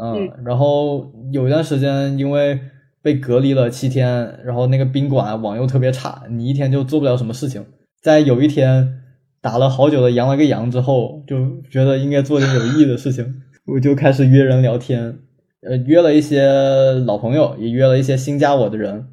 [0.00, 2.58] 嗯，然后有一段时间因为
[3.02, 7.64] 被隔离了七天，然后那个宾馆网又特别差，你一天就做不了什么事情。
[8.00, 9.00] 在有一天
[9.40, 15.18] 打了好久的羊了个羊之后，就觉得应该做点有意义的事情，我就开始约人聊天，
[15.62, 19.08] 呃，约了一些老朋友，也约了一些新加我的人。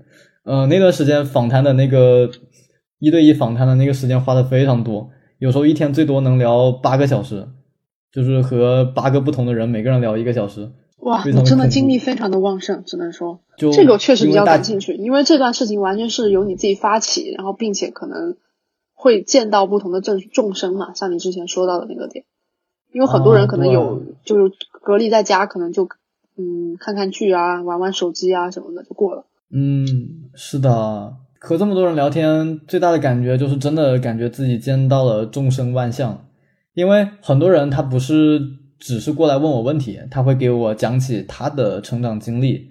[0.45, 2.29] 嗯，那段时间访谈的那个。
[2.99, 7.45] 一对一访谈的那个时间花的非常多，有时候一天最多能聊八个小时，
[8.13, 10.71] 就是和八个不同的人，每个人聊一个小时。
[10.99, 18.37] 哇，你真的精力非常的旺盛，只能说，这个确实比较感兴趣，因为这段事情完全是由你自己发起，然后并且可能
[18.93, 22.23] 会见到不同的众众生嘛，像你之前说到的那个点，
[22.93, 25.89] 因为很多人可能有就是隔离在家，可能就
[26.37, 29.25] 嗯看看剧啊，玩玩手机啊什么的就过了。
[29.51, 29.85] 嗯，
[30.35, 31.15] 是的。
[31.39, 36.25] 和这么多人聊天，最大的感觉就是真的感觉自己见到了众生万象，
[36.73, 38.39] 因为很多人他不是
[38.79, 42.69] 只是过来问我问题，他会给我讲起他的成长经历，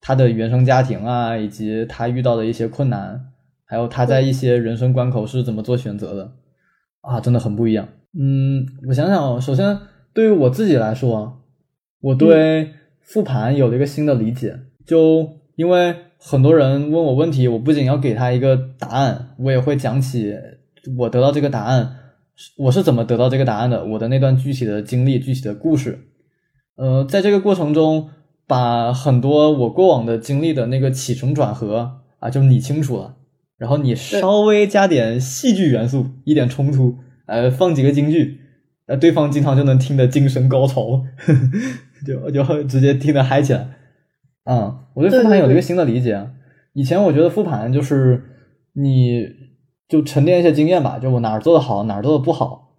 [0.00, 3.20] 他的原生家庭啊，以及他遇到的一些困难，
[3.64, 6.32] 还有他在一些人生关口是怎么做选择的，
[7.00, 7.88] 啊，真的很不一样。
[8.18, 9.78] 嗯，我想想，首先
[10.12, 11.42] 对于我自己来说，
[12.00, 15.96] 我对复盘有了一个新的理解，就因为。
[16.26, 20.34] 很多人问我问题，我不仅要给他一个答案，我也会讲起
[20.96, 21.96] 我得到这个答案，
[22.56, 26.00] 我是怎么得到这个答案的，我的那段具体的经历、具体的故事。
[26.76, 28.10] 呃，在这个过程中，
[28.46, 33.16] 把很多我过往的经历的那个起承转合啊，就理清楚了。
[33.56, 38.40] 然后你稍微加点戏剧元素，一点冲突，呃，放几个京剧，
[38.86, 41.04] 呃，对方经常就能听得精神高潮，
[42.04, 43.68] 就就直接听得嗨起来。
[44.44, 46.28] 嗯，我对复盘有了一个新的理解。
[46.72, 48.24] 以前我觉得复盘就是
[48.72, 49.24] 你
[49.88, 52.72] 就沉淀一些经验吧，就我哪儿做的好，哪儿做的不好。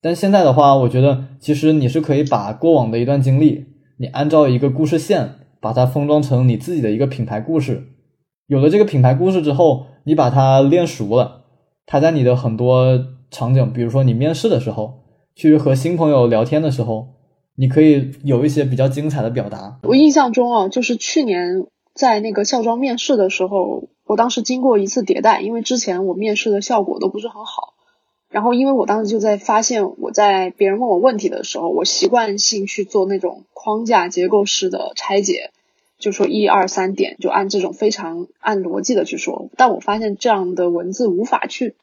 [0.00, 3.66] 但现在的话，我觉得其实你是可以把过往的一段经历，
[3.98, 7.84] 你按照一个故事线，把它封装成你自己的一个品牌故事。
[8.46, 11.44] 有了这个品牌故事之后，你把它练熟了，
[11.86, 12.98] 它在你的很多
[13.30, 17.14] 场景，比如说你面试的时候，去和新朋友聊天的时候。
[17.56, 19.78] 你可以有一些比较精彩的表达。
[19.84, 21.64] 我印象中啊，就是去年
[21.94, 27.74] 在那个校招面试的时候，我当时经过一次迭代，因为之前我面试的效果都不是很好。
[28.30, 35.52] 然后，因为我当时就在发现，我在别人问我问题的时候，我习惯性去做那种框架结构式的拆解，
[35.98, 39.50] 就说一二三点，就按这种非常按逻辑的去说。
[39.56, 41.76] 但我发现这样的文字无法去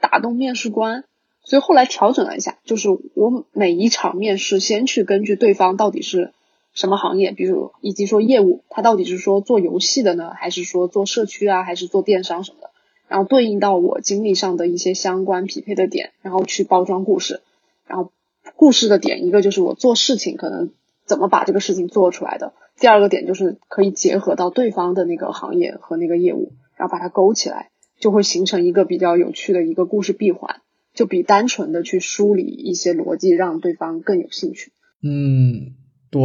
[0.00, 1.04] 打动面试官。
[1.44, 6.32] 所以后来调整了一下，就是我每一场面试先去根据对方到底是
[6.78, 12.70] 什么行业，比如以及说业务，他到底是说做游戏的呢，还是说做社区啊，还是做电商什么的，
[13.08, 17.40] 然后对应到我经历上的一些相关匹配的点，然后去包装故事。
[17.84, 18.12] 然后
[18.54, 20.70] 故事的点一个就是我做事情可能
[21.04, 30.60] 怎么把这个事情做出来的，第二个点就是可以结合到对方的那个行业和那个业务，然后把它勾起来，就会形成一个比较有趣的一个故事闭环。
[30.94, 34.72] 就比单纯的去梳理一些逻辑，让对方更有兴趣。
[35.00, 35.76] 嗯，
[36.10, 36.20] 对，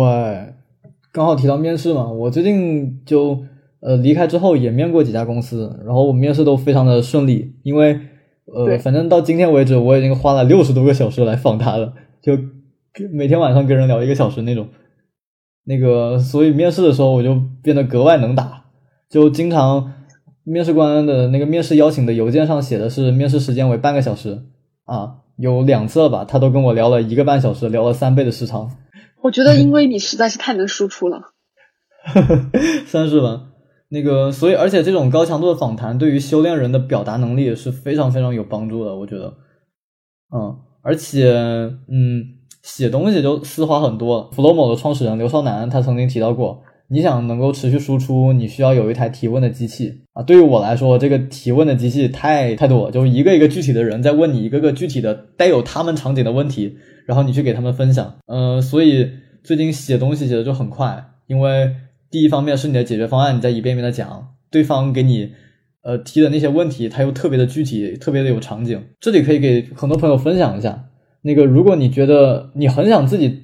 [1.11, 3.37] 刚好提到面试嘛，我最近就
[3.81, 7.99] 呃离开之后也面过几家公司，然后我面试都非常的顺利，因为
[8.45, 12.37] 呃反正到今天为止我已经花了六十多个小时来访他了，就
[13.11, 14.67] 每天晚上跟人聊一个小时那种，
[15.65, 18.65] 那个所以面试的时候我就变得格外能打，
[19.09, 19.93] 就经常
[20.43, 24.43] 面试官的那个面试邀请的邮件上写的是面试时间为半个小时。
[24.85, 26.25] 啊，有两次了吧？
[26.25, 28.69] 他都跟我聊了一个半小时，聊了三倍的时长。
[29.23, 31.31] 我觉得，因为你实在是太能输出了，
[32.85, 33.47] 算是吧。
[33.89, 38.95] 那个，所以，而且这种高强度的访谈，对于修炼人的表达能力也是非常非常有帮助的。
[38.95, 39.33] 我觉得，
[40.35, 41.31] 嗯，而且，
[41.87, 44.29] 嗯，写东西就丝滑很多。
[44.31, 46.63] Flomo 的创始人刘少楠他曾经提到过。
[46.89, 50.21] 你想能够持续输出，你需要有一台提问的机器啊。
[50.21, 56.77] 对于我来说，这个提问的机器太太多，就一个一个具体的人在问你一个个具体的带有他们场景的问题，
[57.07, 58.15] 然后你去给他们分享。
[58.27, 59.09] 呃，所以
[59.43, 61.71] 最近写东西写的就很快，因为
[62.11, 65.31] 第一方面是你的解决方案，你在一遍遍的讲，对方给你
[65.81, 68.83] 呃提的那些问题，他又特别的具体，特别的有场景。
[68.99, 70.85] 这里可以给很多朋友分享一下，
[71.23, 73.42] 那个如果你觉得你很想自己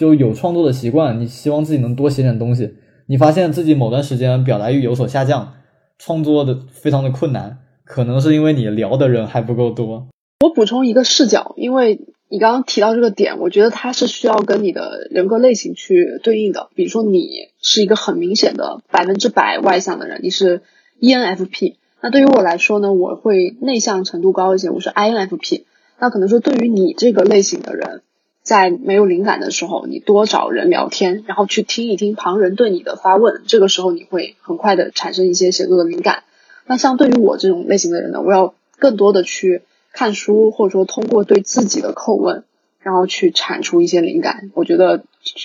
[0.00, 2.72] 就有创作的习惯，你希望自己能多写点东西。
[3.06, 5.52] 你发现自己某段时间表达欲有所下降，
[5.98, 10.06] 创作的非常的困难，可能是因为你聊的人还不够多。
[10.42, 16.70] 我补充一个视角，因为你刚刚提到这个点，我觉得它是需要跟你的人格类型去对应的。
[16.74, 17.28] 比如说，你
[17.60, 20.62] 是一个很明显的百分之百外向的人，你是
[21.02, 21.74] ENFP。
[22.00, 25.64] 那对于我来说呢，我会内向程度高一些，我是 INFP。
[25.98, 28.00] 那可能说，对于你这个类型的人，
[28.42, 36.24] 在没有灵感的时候，你多找人聊天，然后去听一听旁人对你的发问，这个时候你会很快的产生一些写作的灵感。
[36.66, 39.62] 那像对于我这种类型的人呢，我要更多的去。
[39.92, 42.44] 看书，或者说通过对自己的叩问，
[42.78, 44.52] 然后去产出一些灵感。
[44.54, 44.98] 我觉得，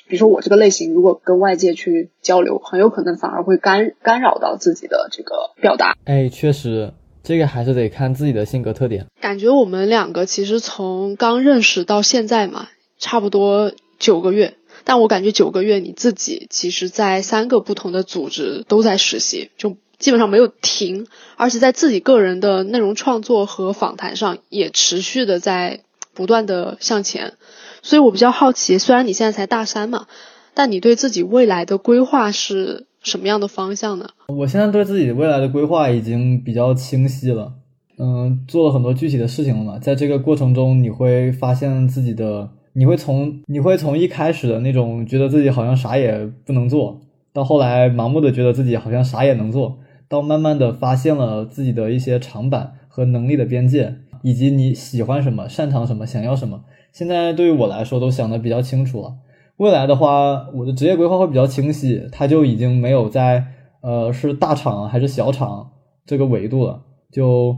[0.08, 5.98] 比如说我这个类型，如果跟外界去交流，很有可能反而会干干扰到自己的这个表达。
[6.04, 6.94] 哎，确实，
[7.24, 9.08] 这个还是得看自己的性格特点。
[9.20, 12.68] 感觉我们两个其实从刚认识到现在嘛，
[12.98, 14.56] 差不多九个月。
[14.84, 19.78] 但我感觉九个月你自己其实，在三个不同的组织都在实习，就。
[19.98, 25.84] 基本上没有停，而且在自己个人的内容创作和访谈上也持续的在
[26.14, 27.36] 不断的向前，
[27.82, 30.08] 所以我比较好奇，虽然你现在才大三嘛，
[30.54, 34.10] 但你对自己未来的规划是什么样的方向呢？
[34.28, 37.54] 我现在对自己未来的规划已经比较清晰了，
[37.98, 47.00] 嗯，做了很多具体的事情了嘛，在这个过程中你会发现自己的，你会从你会从一开始的那种觉得自己好像啥也不能做
[47.32, 49.80] 到后来盲目的觉得自己好像啥也能做。
[50.08, 56.64] 到慢慢的发现了自己的一些长板和能力的边界，以及你喜欢什么、擅长什么、想要什么。
[56.92, 59.16] 现在对于我来说都想的比较清楚了。
[59.58, 63.46] 未来的话，我的职业规划会比较清晰，它就已经没有在
[63.82, 65.72] 呃是大厂还是小厂
[66.06, 67.56] 这个维度了，就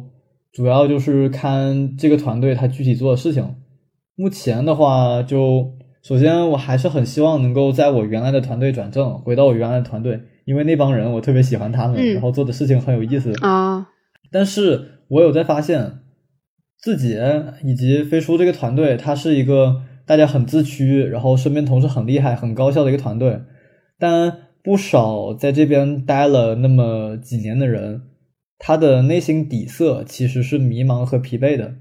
[0.53, 3.55] 主要就是看这个团队他具体做的事情。
[4.18, 10.20] 目前的话，就首先我还是很希望能够在我原来的团队转正，回到我原来的团队。
[10.45, 13.88] 因为那帮人我特别喜欢他们，然后做的事情很有意思啊。
[14.32, 15.99] 但是我有在发现，
[16.80, 17.20] 自己
[17.63, 23.41] 以及飞书这个团队，它是一个大家很自驱，然后身边同事很厉害、很高效的一个团队。
[23.99, 28.03] 但不少在这边待了那么几年的人，
[28.57, 31.76] 他的内心底色其实是迷茫和疲惫的。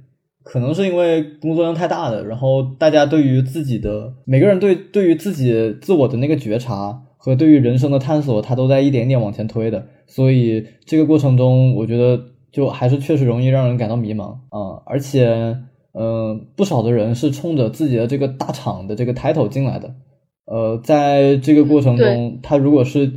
[0.46, 7.02] 可能是因为工作量太大了，然后大家对于自己的每个人对对于自己自我的那个觉察。
[7.18, 12.22] 和对于人生的探索，他都在一点点往前推的，所以这个过程中，我觉得
[12.52, 14.80] 就还是确实容易让人感到迷茫啊。
[14.86, 15.56] 而且，
[15.92, 19.92] 嗯，不少的人是冲着自己的这个大厂的这个 title 进来的，
[20.44, 23.14] 呃，在这个过程中，他如果是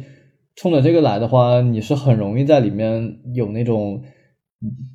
[0.55, 4.01] 冲着这个来的话，你是很容易在里面有那种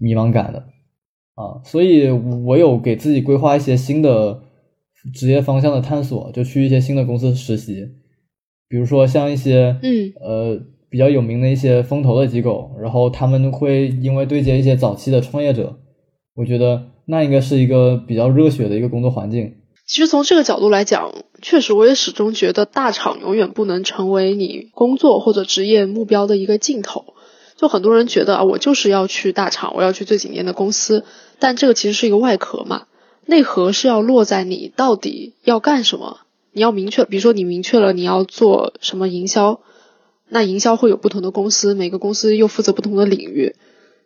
[0.01, 0.65] 迷茫感的
[1.35, 1.63] 啊。
[1.65, 4.43] 所以我有给自己规划一些新的
[5.15, 7.89] 职业方向的探索，就去一些新的公司实习。
[8.69, 15.79] 比如说像一些嗯呃比较有名的一些风投的机构，然后他们会因为对接一些早期的创业者，
[16.35, 19.55] 我觉得那应该是一个比较热血的一个工作环境。
[19.87, 21.13] 其实从这个角度来讲，
[21.43, 27.14] 确实我也始终觉得大厂永远不能成为你工作或者职业目标的一个尽头。
[27.65, 31.03] 就很多人觉得啊，我就是要去大厂，我要去最顶尖的公司，
[31.39, 32.83] 但这个其实是一个外壳嘛，
[33.25, 36.19] 内核是要落在你到底要干什么。
[36.53, 39.61] 你要明确，比如说你明确了你要做什么营销，
[40.29, 43.57] 那营销会有不同的公司，每个公司又负责不同的领域。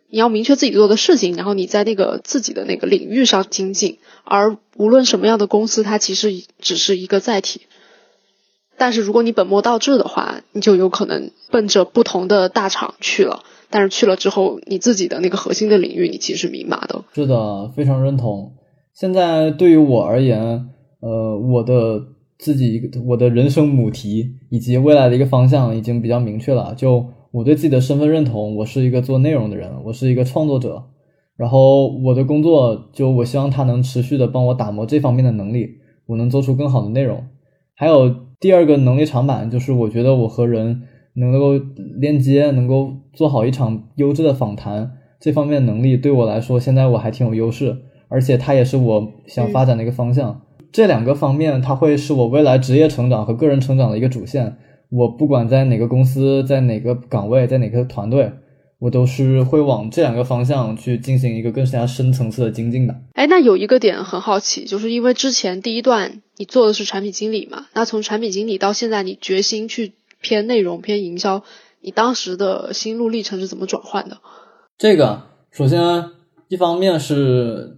[0.09, 3.99] 你要明确自己做的事情，然后你在那个自己的那个领域上精进。
[4.23, 7.63] 而无论什么样的公司，它其实只是一个载体。
[8.79, 13.43] 但是如果你本末倒置的话，你就有可能奔着不同的大厂去了。
[13.68, 17.05] 但是去了之后，你自己的那个核心的领域，你其实是迷茫的。
[17.12, 18.55] 是的，非常认同。
[18.95, 20.68] 现在对于我而言，
[21.01, 22.14] 呃，我的。
[22.41, 26.72] 自己我的人生母题以及未来的一个方向已经比较明确了。
[26.76, 30.85] 就我对自己的身份认同，我是一个做内容的人，我是一个创作者。
[31.37, 37.26] 然后我的工作，就我希望他能持续的帮我打磨这方面的能力，我能做出更好的内容。
[37.74, 40.82] 还有第二个能力长板，就是我觉得我和人
[41.14, 41.59] 能够
[41.99, 47.76] 链接，能够做好一场优质的访谈，这方面能力对我来说，现在我还挺有优势，
[48.09, 50.43] 而且它也是我想发展的一个方向。
[50.70, 54.57] 这两个方面，它会是我未来职业成长和个人成长的一个主线。
[54.91, 58.30] 我不管在哪个公司，在哪个岗位，在哪个团队，
[58.79, 62.95] 我都是会往这两个方向去进行一个更加深层次的精进的。
[63.14, 71.43] 哎，那有一个点很好奇，就是因为之前第一段你做的是产品经理嘛，那从产品经理到现在你决心去偏内容、偏营销，
[71.81, 74.18] 你当时的心路历程是怎么转换的？
[74.79, 76.05] 这个首先
[76.49, 77.74] 一方面是。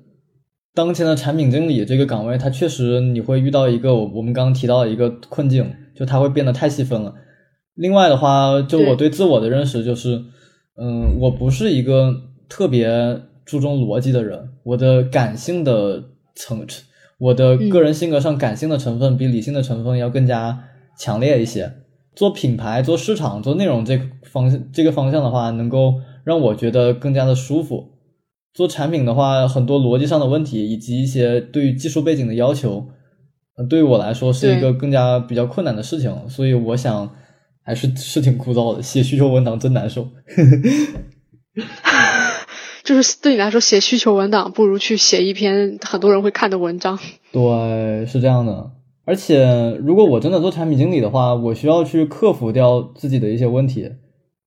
[0.72, 7.12] 当前的产品经理这个岗位，它确实你会遇到一个我我们刚刚提到的一个困境，就它会变得太细分了。
[7.74, 10.22] 另外的话，就我对自我的认识就是，
[10.82, 16.02] 嗯，我不是一个特别注重逻辑的人，我的感性的
[16.34, 16.66] 层，
[17.18, 20.64] 我的个人性格上感性的成分比理性的成分要更加
[20.98, 21.70] 强烈一些。
[22.16, 27.90] 做品牌、做市场、做内容这个方这个方向的话，能够让我觉得更加的舒服。
[28.54, 32.88] 做产品的话，很多逻辑上的问题以及一些对于技术背景的要求，
[33.68, 36.26] 对于我来说是一个更加比较困难的事情。
[36.26, 37.10] 所以我想。
[37.64, 40.08] 还是是挺枯燥的，写需求文档真难受。
[42.82, 46.98] 就是对你来说，写需求文档不如去写一篇很多人会看的文章。
[47.30, 48.72] 对，是这样的。
[49.04, 53.90] 而且，如果我真的做产品经理的话，我需要去克服掉自己的一些问题。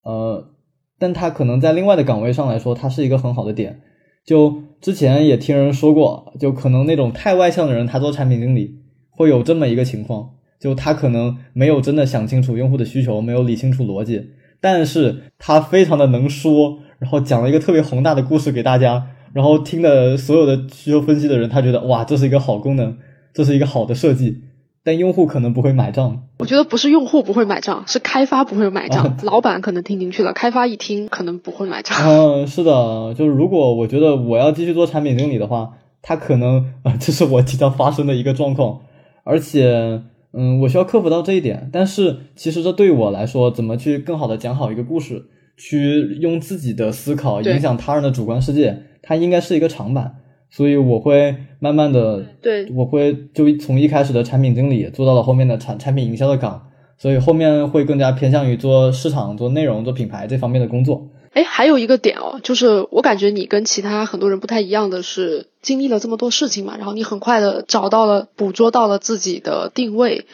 [0.04, 0.52] 呃，
[1.00, 3.82] 但他可能在另外的岗位上来说，他是一个很好的点。
[4.26, 10.32] 就之前也听人说过，就可能那种太外向的人，他做产品经理会有这么一个情况。
[10.64, 14.30] 就他可能没有真的想清楚用户的需求，没有理清楚逻辑，
[14.62, 22.98] 但是他非常的能说，然后讲了一个特别宏大的故事给大家，然后听的所有的需求分析的人，他觉得哇，这是一个好功能，
[23.34, 24.44] 这是一个好的设计，
[24.86, 26.24] 但用户可能不会买账。
[26.40, 31.98] 我觉得不是用户不会买账，是开发不会买账， 老板可能听进去了，开发一听可能不会买账。
[32.08, 38.80] 嗯，是的，就是如果我觉得我要继续做产品经理的话，他可能啊，这是我即将发生的一个状况，
[39.26, 40.04] 而且。
[40.36, 45.26] 嗯，我需要克服到这一点，但是其实这对我来说，怎么去更好的讲好一个故事，
[45.58, 50.16] 去用自己的思考影响他人的主观世界，它应该是一个长板，
[50.50, 61.10] 所以我会慢慢的，对，我会就从一开始的产品经理做到了后面的产产品营销的岗，所以后面会更加偏向于做市场、做内容、做品牌这方面的工作。
[61.34, 70.28] 哎，还有一个点哦，就是我感觉你跟其他很多人不太一样的是，经历了这么多事情嘛，然后你很快的找到了、捕捉到了自己的定位。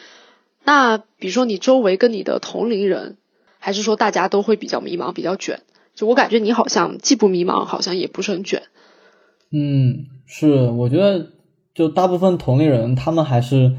[0.66, 3.16] 那比如说你周围跟你的同龄人，
[3.60, 5.62] 还是说大家都会比较迷茫、比较卷？
[5.95, 8.64] 就我感觉你好像既不迷茫，好像也不是很卷。
[9.52, 11.28] 嗯，是，我觉得
[11.74, 13.72] 就大部分同龄人，他们还是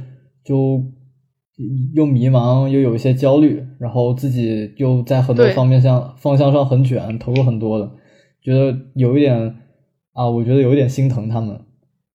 [0.42, 0.84] 就。
[1.92, 7.90] 又迷茫，又有一些焦虑，然后自己又在很多方面上方向上很卷，投入很多的，
[8.42, 9.56] 觉得有一点
[10.14, 11.60] 啊，我觉得有一点心疼他们。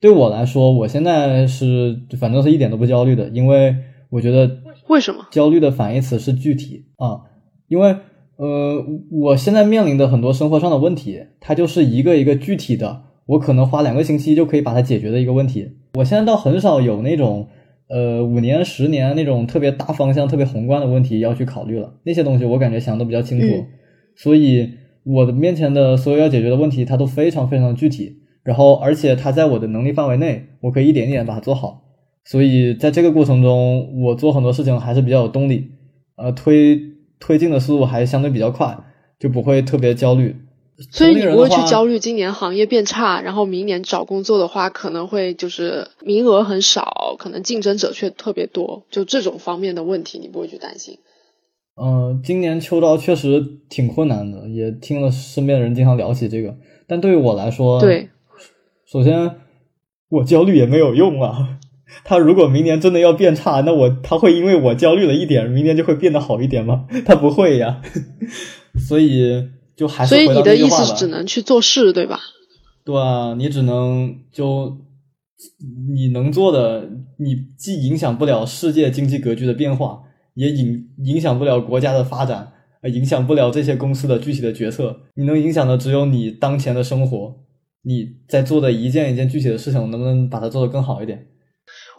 [0.02, 3.76] 对我来说，我现在是反正是一点都不焦虑的，因为
[4.10, 7.22] 我觉得为什么焦虑的反义词是具体啊？
[7.68, 7.96] 因为
[8.38, 15.72] 呃，我现在面临的很多生活上的问题，它就是一个一个具体的，我可能花两个星期就可以把它解决的一个问题。
[15.94, 17.48] 我现在倒很少有那种。
[17.88, 23.46] 呃，五年、十年那种特别大方向、特别宏观的问题要去考虑了，那些东西我感觉想的比较清楚，
[24.16, 24.72] 所以
[25.04, 31.84] 我的面前的所有要解决的问题，它都非常非常具体，然后而且它在我的能力范围内，我可以一点点把它做好，
[32.24, 35.72] 所以在这个过程中，我做很多事情还是比较有动力，
[36.16, 36.80] 呃，推
[37.20, 38.76] 推进的速度还相对比较快，
[39.20, 40.36] 就不会特别焦虑。
[40.92, 50.98] 所以你不会去焦虑今年行业变差，然后明年找工作的话可能会就是名额很少，可能竞争者却特别多，就这种方面的问题你不会去担心。
[51.82, 56.58] 嗯，今年秋招确实挺困难的，也听了身边的人经常聊起这个。
[56.88, 58.10] 但对于我来说，对，
[58.86, 59.36] 首先
[60.10, 61.58] 我焦虑也没有用啊。
[62.04, 66.86] 他如果明年真的要变差，那我他会因为我焦虑了一点，明年就会变得好一点吗？
[67.06, 67.82] 他不会呀。
[68.90, 69.55] 所以。
[69.76, 72.20] 就还是所以你的意思是只能去做事，对吧？
[72.86, 74.78] 对啊，你只能就
[75.96, 76.88] 你能做的，
[77.18, 80.02] 你既影响不了世界经济格局的变化，
[80.36, 85.02] 也影影响不了国家的发展，影响不了这些公司的具体的决策。
[85.16, 87.36] 你能影响的只有你当前的生活，
[87.84, 91.28] 你在做的一件一件具体的事情，能不能把它做得更好一点？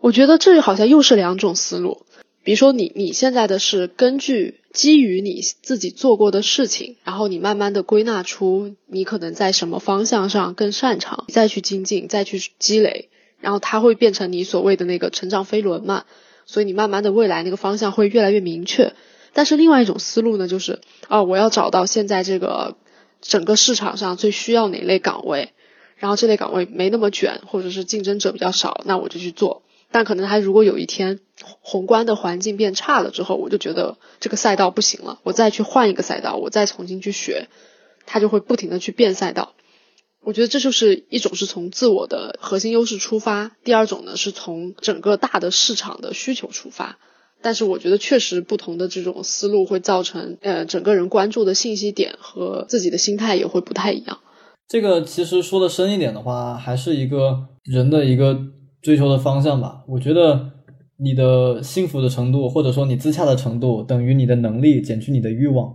[0.00, 2.06] 我觉得这好像又是两种思路。
[2.46, 13.08] 比如说，你你现在的是根据基于你自己做过的事情，然后你慢慢的归纳出你可能在什么方向上更擅长，再去精进，再去积累，
[13.40, 16.04] 然后它会变成你所谓的那个成长飞轮嘛。
[16.44, 18.92] 所以你慢慢的未来那个方向会越来越明确。
[19.32, 20.78] 但是另外一种思路呢，就是
[21.08, 22.76] 哦，我要找到现在这个
[23.20, 25.50] 整个市场上最需要哪类岗位，
[25.96, 29.62] 然后这类岗位没那么卷，或者是竞争者比较少，那我就去做。
[29.90, 31.20] 但可能他如果有一天
[31.60, 37.48] 宏观的环境变差了之后，我就觉得这个赛道不行了，我再去换一个赛道，我再重新去学，
[38.04, 39.54] 他就会不停的去变赛道。
[40.22, 46.98] 我觉得这就是一种是从自我的核心优势出发，第二种呢是从整个大的市场的需求出发。
[47.40, 54.18] 但是我觉得确实不同的这种思路会造成呃整个人关注的信息点和自己的心态也会不太一样。
[54.66, 58.36] 这个其实说的深一点的话，还是一个人的一个。
[58.86, 60.52] 追求的方向吧，我觉得
[60.96, 65.66] 你的幸福的程度，或者说你自洽的程度，等于你的能力减去你的欲望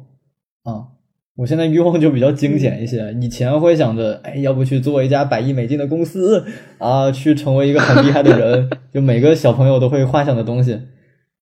[0.63, 0.95] 啊。
[1.35, 6.45] 我现在欲望就比较精简一些，以前会想着，哎，要不去做一家百亿美金的公司
[6.77, 10.79] 啊，去成为一个很厉害的人，就每个小朋友都会幻想的东西。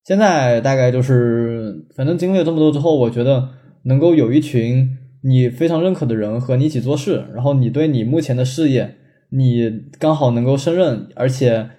[0.03, 3.49] 现在大概就是，反正经历了这么多之后，我觉得
[3.83, 8.95] 能够有一群你非常认可的人和你一起做事，然后你对你目前的事业，
[9.29, 11.69] 你刚好能够胜任，而且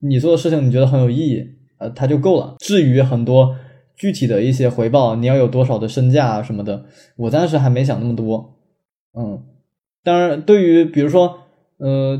[0.00, 1.44] 你做的事情你觉得很有意义，
[1.78, 2.56] 呃，它就够了。
[2.58, 3.56] 至于很多。
[4.00, 6.84] 具体的一些回报，你要有多少的身价啊什么的，
[7.16, 8.54] 我暂时还没想那么多。
[9.18, 9.42] 嗯，
[10.04, 11.36] 当然，对于比如说，
[11.78, 12.16] 呃，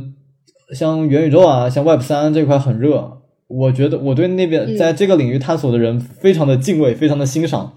[0.74, 7.74] 像元宇宙啊，像 Web 三这块很热，我觉得我对那边在这个领域探索的人非常的敬畏，非常的欣赏。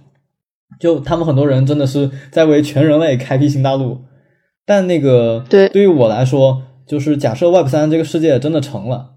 [0.79, 3.99] 就他们很多人真的是在为全人类开辟新大陆。
[4.65, 9.13] 但那个对，对于我来说，就是假设 Web 三这个世界真的成了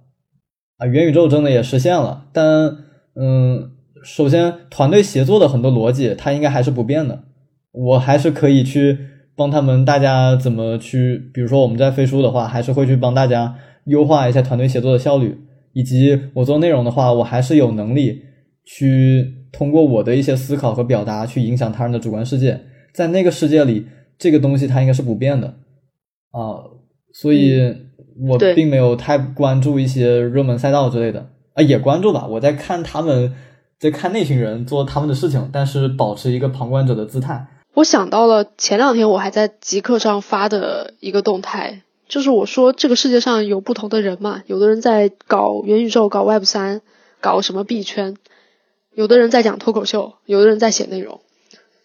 [0.78, 2.76] 啊，元宇宙真的也实现了，但
[3.16, 3.70] 嗯。
[4.06, 7.24] 首先，团队协作的很多逻辑，它应该还是不变的。
[7.72, 8.98] 我还是可以去
[9.34, 13.56] 帮他们，大家怎么去，比如说我们在飞书的话，还是会去帮大家
[13.86, 15.38] 优化一下团队协作的效率，
[15.72, 18.24] 以及我做内容的话，我还是有能力
[18.66, 22.60] 去通过我的一些思考和表达去影响他人的主观世界。
[22.92, 23.86] 在那个世界里，
[24.18, 25.46] 这个东西它应该是不变的
[26.32, 26.60] 啊，
[27.14, 27.74] 所以
[28.18, 33.34] 我并没有太关注一些热门赛道之类的啊，也关注吧，我在看他们。
[33.76, 37.46] 在看那群人做他们的事情，但是保持一个旁观者的姿态。
[37.74, 46.80] 我想到了前两天我还在极客上发的一个动态，就是我说这个世界上有不同的人嘛，有的人在搞元宇宙、搞 Web 三、
[47.20, 48.16] 搞什么币圈，
[48.94, 51.20] 有的人在讲脱口秀，有的人在写内容。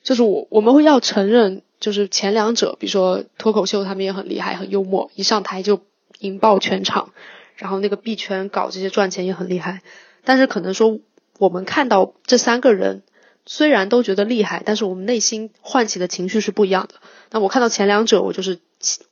[0.01, 5.81] 就是我我们会要承认，就是前两者，比如说脱口秀，他们也很厉害，很幽默，一上台就
[6.19, 7.14] 引爆全场。
[7.56, 9.81] 然后那个币圈搞这些赚钱也很厉害，
[10.23, 10.99] 但是可能说。
[11.39, 13.01] 我们看到这三个人
[13.45, 16.95] 虽然都觉得厉害，但是我们内心唤起的情绪是不一样的。
[17.31, 18.60] 那我看到前两者，我就是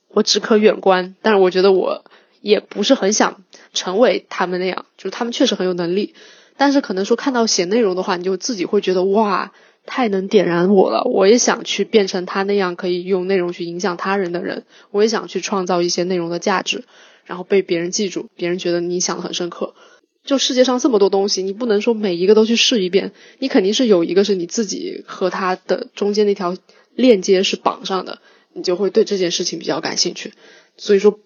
[0.08, 2.04] 我只可远观，但是我觉得我
[2.42, 6.14] 也不是很想成为他们那样，就是他们确实很有能力，
[6.58, 9.52] 但是可能说看到写内容的话，你就自己会觉得哇，
[9.88, 16.84] 太能点燃我了，我也想去变成他那样，可以用内容去影响他人的人，我也想去创造一些内容的价值，
[17.24, 19.74] 然后被别人记住，别人觉得你想的很深刻。
[20.24, 26.54] 就世界上这么多东西，你不能说每一个都去试一遍，你肯定是有一个是你自己和他的中间那条
[26.94, 28.18] 链接是绑上的，
[28.52, 30.34] 你就会对这件事情比较感兴趣。
[30.76, 31.18] 所以说，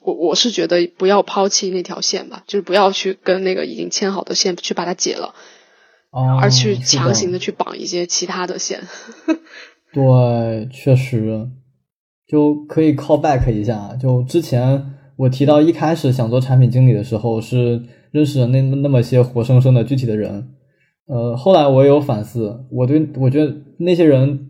[0.00, 5.34] 我我是觉得不要抛弃那条线吧，就是不要去跟那个已经牵好的线去把它解了，
[6.40, 8.80] 而去强行的去绑一些其他的线。
[9.92, 11.48] 对，确实
[12.26, 17.82] 就可以 call back 一下，就之前我提到一开始想做产品经理的时候是。
[18.12, 20.48] 认识了那那么些活生生的具体的人，
[21.06, 24.48] 呃，后来我也有反思，我对我觉得那些人，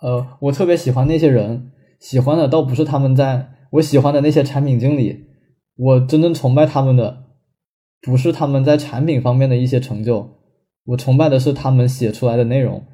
[0.00, 5.24] 呃，我特别喜欢那些人，喜欢的倒不是他们在我喜欢的那些产品经理，
[5.74, 7.24] 我真正崇拜他们的，
[8.02, 10.37] 不是他们在产品方面的一些成就，
[10.88, 12.84] 我崇拜的是他们写出来的内容。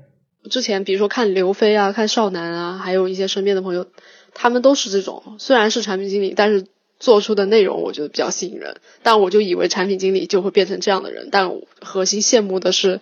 [0.51, 3.87] 之前比如说看刘飞啊，看少男啊，还有一些身边的朋友，
[4.35, 6.67] 他们都是这种，虽然是产品经理，但是。
[7.01, 11.51] 做出的内容我觉得比较吸引人，但我就以为产品经理就会变成这样的人，但
[11.81, 13.01] 核心羡慕的是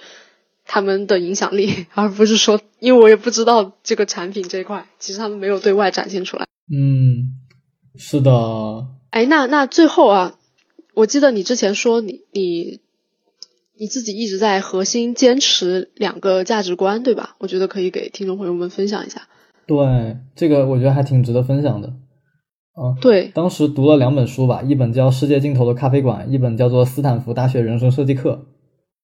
[0.64, 6.46] 他们的影响力， 而不是说，因为我也不知道这个产品这一块，其实他们没有对外展现出来。
[6.72, 7.36] 嗯，
[7.96, 8.32] 是的。
[9.10, 10.38] 哎，那那最后啊，
[10.94, 12.80] 我记得你之前说你你
[13.82, 17.34] 你自己一直在核心坚持两个价值观，对吧？
[17.40, 19.22] 我觉得可以给听众朋友们分享一下。
[19.66, 21.88] 对，这个我觉得还挺值得分享的。
[21.88, 28.46] 啊，对，当时读了两本书吧，一本叫《世界尽头的咖啡馆》，一本叫做《斯坦福大学人生设计课》。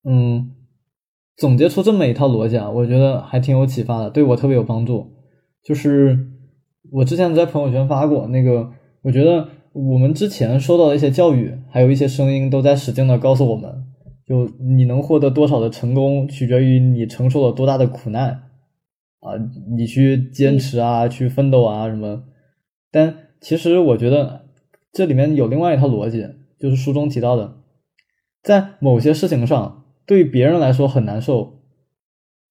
[0.08, 0.52] 嗯，
[1.36, 5.08] 总结出这么一套逻辑啊，我觉得还挺有启发的，对我特别有帮助。
[5.64, 6.16] 就是
[6.92, 8.70] 我之前在朋友圈发过那个，
[9.02, 13.68] 我觉得我们之前受到的一些教育，还有一些声音，都在使劲的告诉我们，
[14.28, 18.30] 就你能获得多少的成功，取决于你承受了多大的苦难
[19.20, 19.32] 啊，
[19.76, 22.24] 你去坚持啊，去奋斗啊什么，
[22.90, 23.24] 但。
[23.40, 24.46] 其实我觉得
[24.92, 26.26] 这里面有另外一套逻辑，
[26.58, 27.58] 就是书中提到的，
[28.42, 31.60] 在某些事情上，对于别人来说很难受，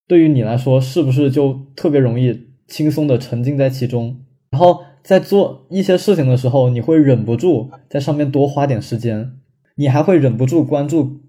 [0.08, 4.24] 对于你来说是不是就特别容易轻松的沉浸在其中？
[4.50, 9.34] 然后在做一些事情的时候，你会忍不住在上面多花点时间，
[9.76, 11.20] 你还会忍不住关注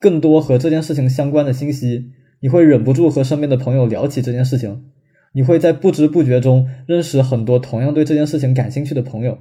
[0.00, 4.84] 更多和这件事情相关的信息，你会忍不住和身边的朋友聊起这件事情。
[5.32, 9.38] 你会在不知不觉中认识很多同样对这件事情感兴趣的朋友，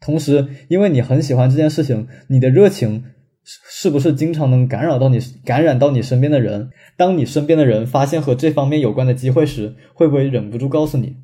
[0.00, 3.04] 同时，因为你很喜欢这件事情，你的热情
[3.44, 6.70] 是是不是经常能感染到你感染到你身边的人？
[6.96, 11.16] 当你身边的人发现和这方面有关的机会时，会不会忍不住告诉你？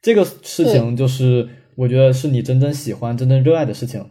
[0.00, 4.06] 这个事情就是我觉得是你真正喜欢、真正热爱的事情。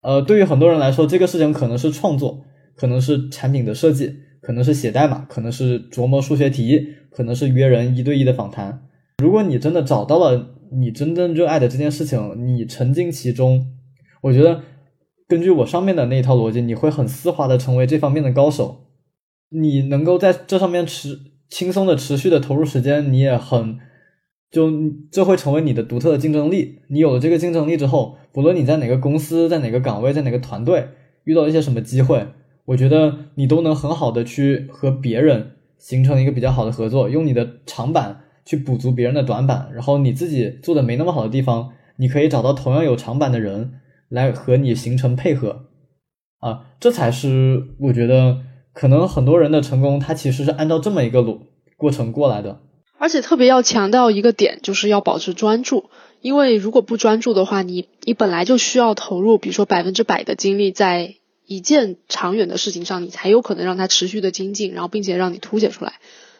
[0.00, 2.44] 呃，对于很多人来说，这个事情可能是创作，
[2.78, 8.86] 可能是产品的设计，可能是写代码，可能是琢磨数学题，可能是约人一对一的访谈。
[9.22, 13.66] 如果你真的找到了你真正热爱的这件事情，你沉浸其中，
[14.22, 14.62] 我觉得
[15.26, 18.86] 根据我上面的那一套逻辑，你会很丝滑的成为这方面的高手。
[19.50, 21.18] 你能够在这上面持
[21.48, 23.78] 轻松的持续的投入时间，你也很。
[24.50, 24.72] 就
[25.12, 26.78] 这会成为你的独特的竞争力。
[26.88, 30.88] 你有了这个竞争力之后，不论你在哪个公司、在哪个岗位、在哪个团队
[31.24, 32.26] 遇到一些什么机会，
[32.68, 39.70] 我觉得你都能很好的去和别人形成一个比较好的合作，用你的长板去补足别人的短板。
[39.72, 43.80] 然后你自己做的没那么好的地方，你可以找到同样有长板的人
[44.10, 45.64] 来和你形成配合。
[46.40, 48.42] 啊，这才是我觉得
[48.74, 51.46] 可能很多人的成功，他其实是按照这么一个路
[51.78, 52.60] 过程过来的。
[52.98, 55.88] 而且特别要强调一个点，就是要保持专注，
[56.20, 61.14] 因为如果不专注的话，你你本来就需要投入，比如说百分之百的精力在
[61.48, 65.94] 一件长远的事情上，你才有可能让它持续的精进，然后并且让你凸显出来。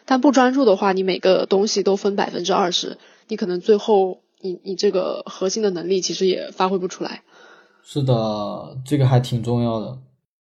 [0.05, 7.23] 但不专注的话，你每个东西都分百分之二十，你可能最后你你这个核心的能力其实也发挥不出来。
[7.83, 9.97] 是的，这个还挺重要的。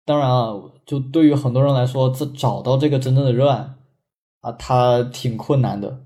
[0.05, 0.53] 当然啊，
[0.87, 3.69] 就对于很多人来说，这找到这个真正的热爱。
[4.41, 5.99] 啊，他挺困难的。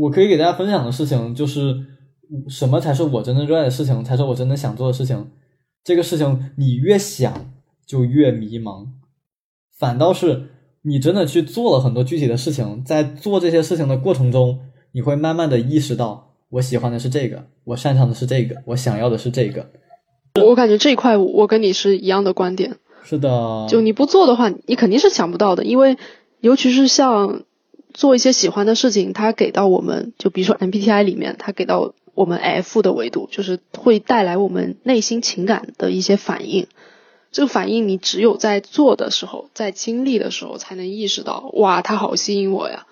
[0.00, 1.74] 我可以给大家分享的事情就是，
[2.48, 5.30] 什么才是我真正热爱的事情，才是我真正想做的事情。
[5.88, 7.50] 这个事情你越想
[7.86, 8.88] 就越迷茫，
[9.78, 10.50] 反倒是
[10.82, 14.58] 你真的去做了很多具体的事情，在做这些事情的过程中，
[14.92, 19.70] 你会慢慢的意识到，我喜欢的是这个，我擅长的是这个，我想要的是这个。
[20.34, 22.76] 我感觉这一块我跟你是一样的观点。
[23.02, 25.96] 是的，就你不做的话，你肯定是想不到的，因为。
[26.40, 27.42] 尤其是像
[27.92, 36.66] 做一些喜欢的事情，它给到我们，就比如说 MBTI 里面，它给到我们 F 的维度，就是会带来我们内心情感的一些反应。
[37.30, 42.88] 这个反应你只有在做的时候，在经历的时候，才能意识到，哇，它好吸引我呀。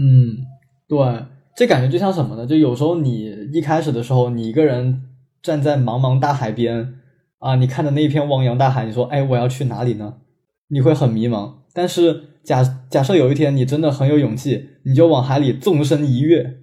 [0.00, 0.46] 嗯，
[0.88, 2.46] 对，这感觉就像什么呢？
[2.46, 5.02] 就有时候你一开始的时候，你一个人
[5.42, 6.94] 站在茫茫大海边
[7.38, 10.14] 啊，你看着那一片汪洋大海，你说，哎，我要去哪里呢？
[10.68, 11.52] 你会很迷茫。
[11.74, 16.57] 但是假假设有一天你真的很有勇气，你就往海里纵身一跃，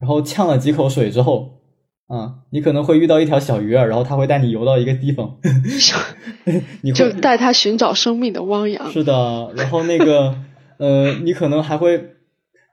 [0.00, 1.60] 然后呛了几口水之后，
[2.06, 5.36] 啊，你可能会遇到一条小鱼儿，然后它会带你游到一个地方，
[6.82, 8.90] 你就带它寻找生命的汪洋。
[8.90, 10.34] 是的，然后那个
[10.78, 12.14] 呃，你可能还会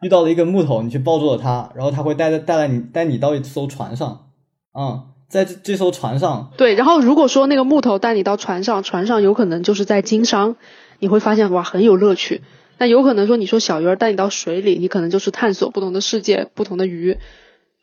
[0.01, 4.27] 遇到了一个木头，你去抱住了它，然后它会带带来你带你到一艘船上，
[4.71, 10.55] 啊，在这这艘船上，对，然后如果说那个木头带你到船上，船上有可能就是在经商。
[10.99, 12.41] 你会发现哇很有乐趣，
[12.77, 17.17] 那有可能说你说小鱼儿带你到水里，你可能就是探索不同的世界、不同的鱼，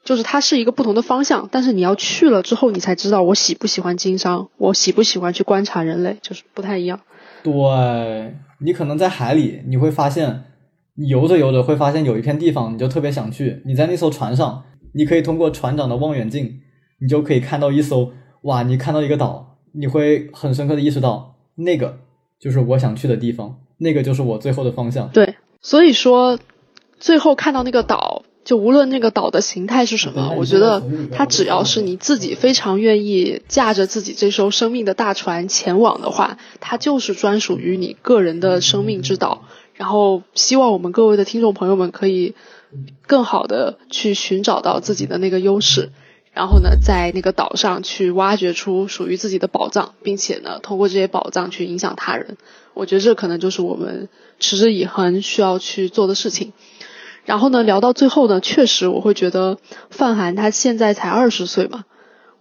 [0.05, 1.48] 就是它是一个不同的方向。
[1.51, 7.01] 但是你要去了之后，你才知道我喜不喜欢经商，我喜不喜欢去观察人类，就是不太一样。
[7.43, 10.44] 对你可能在海里，你会发现
[10.94, 13.62] 你游着游着会发现有一片地方，你就特别想去。
[13.64, 14.64] 你在那艘船上，
[14.94, 16.60] 你可以通过船长的望远镜，
[17.01, 18.12] 你就可以看到一艘
[18.43, 22.01] 哇，你看到一个岛，你会很深刻的意识到那个。
[22.39, 25.09] 就是我想去的地方，那个就是我最后的方向。
[25.09, 26.38] 对，所以说，
[26.98, 30.82] 最后看到那个岛，就无论那个岛的形态是什么，我觉得
[31.12, 39.44] 它只要是你自己非常愿意驾着自己这艘生命的大船前往的话，它就是专属于你个人的生命之岛。
[39.74, 42.34] 然后，希望我们各位的听众朋友们可以
[43.06, 45.90] 更好的去寻找到自己的那个优势。
[46.34, 52.38] 然后呢，在那个岛上去挖掘出属于自己的宝藏，并且呢，通过这些宝藏去影响他人。
[52.74, 54.09] 我觉得这可能就是我们
[54.39, 56.53] 持之以恒需要去做的事情。
[57.24, 59.59] 然后呢，聊到最后呢，确实我会觉得
[59.90, 61.85] 范涵他现在才二十岁嘛，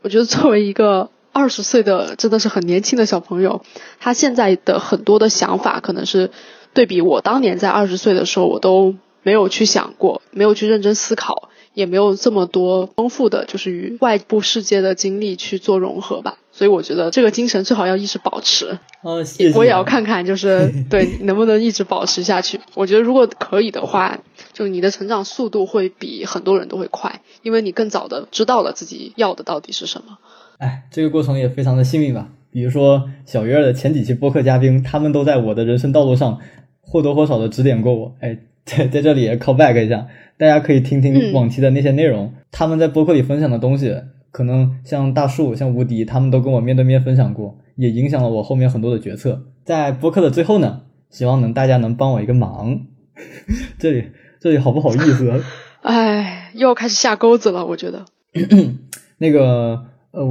[0.01, 3.61] 我觉得作为一个二十岁的真的是很年轻的小朋友，
[3.99, 6.31] 他现在的很多的想法可能是
[6.73, 11.49] 对比我当年在二十岁的时候，我都没有去想过，没有去认真思考。
[11.73, 18.77] 也没有这么多丰富的，就是与外部世界的经历去做融合吧，所以我觉得这个精神最好要一直保持。
[19.01, 19.57] 哦，谢谢。
[19.57, 22.59] 我也要看看，就是 对能不能一直保持下去。
[22.75, 24.19] 我觉得如果可以的话，
[24.53, 30.17] 就你的成长速度会比很多人都会快，因为你更早的知道了自己要的到底是什么。
[30.57, 32.29] 哎，这个过程也非常的幸运吧。
[32.51, 36.39] 比如说小鱼儿的前几期播客嘉宾，他们都在我的人生道路上
[36.81, 38.13] 或多或少的指点过我。
[38.19, 40.07] 哎，在在这里也 call back 一下。
[40.37, 43.95] 大家可以听听往期的那些内容，他们在播客里分享的东西，
[44.31, 49.43] 可能像大树、像无敌，他们都跟我面对面分享过，也影响了我后面很多的决策。
[49.63, 52.87] 在播客的最后呢，希望能大家能帮我一个忙，
[53.77, 54.05] 这里
[54.39, 55.43] 这里好不好意思？
[55.83, 58.05] 哎，又开始下钩子了，我觉得。
[59.19, 60.25] 那个呃，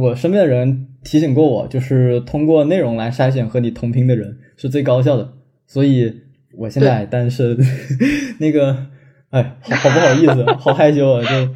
[0.00, 5.32] 我身边的人提醒过我，就是通过内容来筛选和你同频的人是最高效的，
[5.66, 6.22] 所以
[6.56, 7.58] 我现在单身。
[8.40, 8.86] 那个，
[9.30, 11.54] 哎，好好不好意思，好害羞啊，就。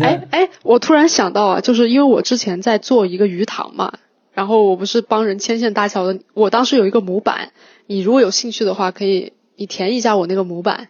[0.00, 3.94] 哎哎，我突然想到啊，就是因为我之前在做一个鱼塘嘛，
[4.32, 7.52] 然后我不是帮人牵线搭桥的，我当时有一个模板，
[7.86, 10.88] 你如果有兴趣的话，可以你填一下我那个模板，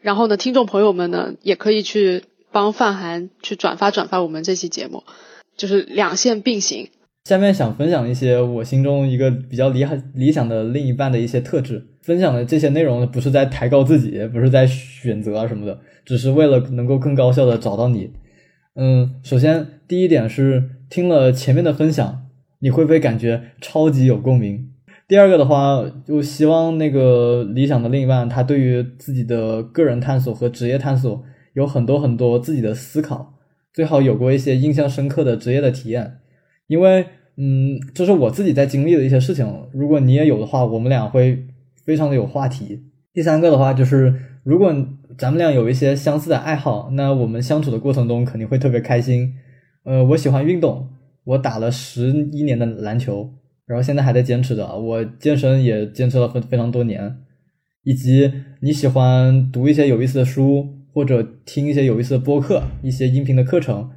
[0.00, 5.04] 然后呢，听众朋友们呢也可以去帮范涵去转发转发我们这期节目，
[5.56, 6.90] 就是两线并行。
[7.28, 9.84] 下面想分享一些我心中一个比较理
[10.14, 18.12] 理想的另一半的一些特质，分享的这些内容不是在抬高自己，不是在选择啊什么的，只是为了能够更高效的找到你。
[18.76, 22.22] 嗯，首先第一点是听了前面的分享，
[22.60, 24.66] 你会不会感觉超级有共鸣？
[25.06, 31.22] 第二个的话，就希望那个理想的另一半，他对于自己的个人探索和职业探索
[31.52, 33.34] 有很多很多自己的思考，
[33.74, 36.20] 最好有过一些印象深刻的职业的体验，
[36.68, 37.04] 因为
[37.40, 39.46] 嗯，这是我自己在经历的一些事情。
[39.72, 41.46] 如果你也有的话，我们俩会
[41.84, 42.82] 非常的有话题。
[43.12, 44.12] 第三个的话就是，
[44.42, 44.74] 如果
[45.16, 49.34] 咱们俩有一些相似的爱好，那我们相处的过程中肯定会特别开心。
[49.84, 50.88] 呃，我喜欢运动，
[51.24, 53.32] 我打了十一年的篮球，
[53.66, 54.76] 然后现在还在坚持着。
[54.76, 57.18] 我健身也坚持了非非常多年。
[57.84, 63.90] 以及你喜欢读一些有意思的书，或者听一些有意思的播客，一些音频的课程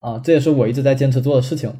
[0.00, 1.72] 啊，这也是我一直在坚持做的事情。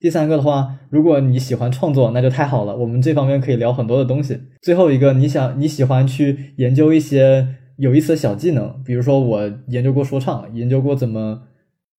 [0.00, 4.40] 第三个的话，如果你喜欢创作，那就太好了，我们这方面可以聊很多的东西。
[4.62, 7.56] 最后一个，你想你喜欢去研究一些。
[7.76, 11.44] 有意思的小技能，比如说我研究过说唱，研究过怎么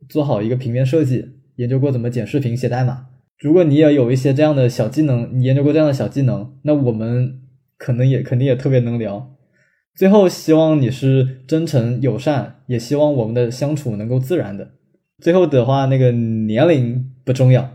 [0.07, 1.25] 做好一个平面设计，
[1.55, 3.07] 研究过怎么剪视频、写代码。
[3.39, 7.39] 如果你也有一些这样的小技能，你研究过这样的小技能，那我们
[7.79, 9.31] 可能也肯定也特别能聊。
[9.95, 14.73] 最后，希望你是真诚友善，也希望我们的相处能够自然的。
[15.17, 17.67] 最后的话，那个年龄不重要，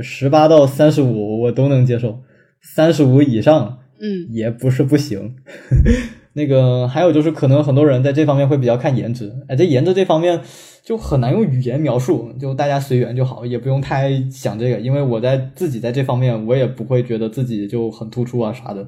[0.00, 2.20] 十八到三十五我都能接受，
[2.62, 5.34] 三十五以上，嗯，也不是不行。
[6.34, 10.40] 那个还有就是，可能很多人在这方面会比较看颜值，哎，这颜值这方面
[10.82, 18.80] 就很难用语言描述，就大家随缘就好，也不用太想这个，因为我在自己在这方面，我也不会觉得自己就很突出啊啥的，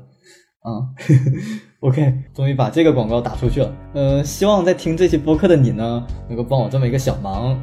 [0.63, 0.89] 啊，
[1.81, 7.63] OK，终于把这个广告打出去了，嗯，希望在听这期播客的你呢，能够帮我这么一个小忙，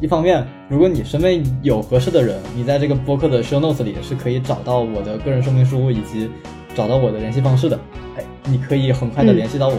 [0.00, 6.30] 一方面，如果你身边有合适的人，你在这个播客的 show notes 里是可以找到我的个人说明书以及
[6.74, 7.78] 找到我的联系方式的，
[8.16, 8.24] 哎。
[8.46, 9.76] 你可以很快的联系到我。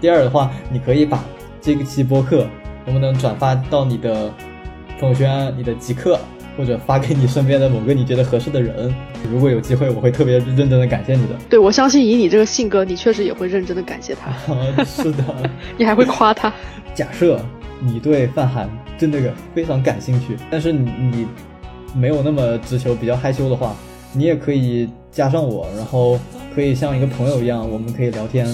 [0.00, 1.24] 第二的话，你可以把
[1.60, 2.44] 这个期播客
[2.84, 4.30] 能不能转发到你的
[4.98, 6.18] 朋友圈、你的极客，
[6.58, 8.92] 或者发给你身边的某个你觉得合适的人。
[9.32, 11.36] 如果有机会，我会特别认真的感谢你的。
[11.48, 14.32] 对，我相信以你这个性格，你确实也会认真的感谢他。
[14.84, 15.24] 是的，
[15.78, 16.52] 你还会夸他。
[16.92, 17.40] 假设
[17.78, 18.46] 你对范
[19.00, 21.26] 对那个非常感兴趣，但是你
[21.94, 23.74] 没有那么直球，比较害羞的话，
[24.12, 26.16] 你也可以加上我，然后。
[26.52, 28.44] 可以像一个朋友一样，我们可以聊天，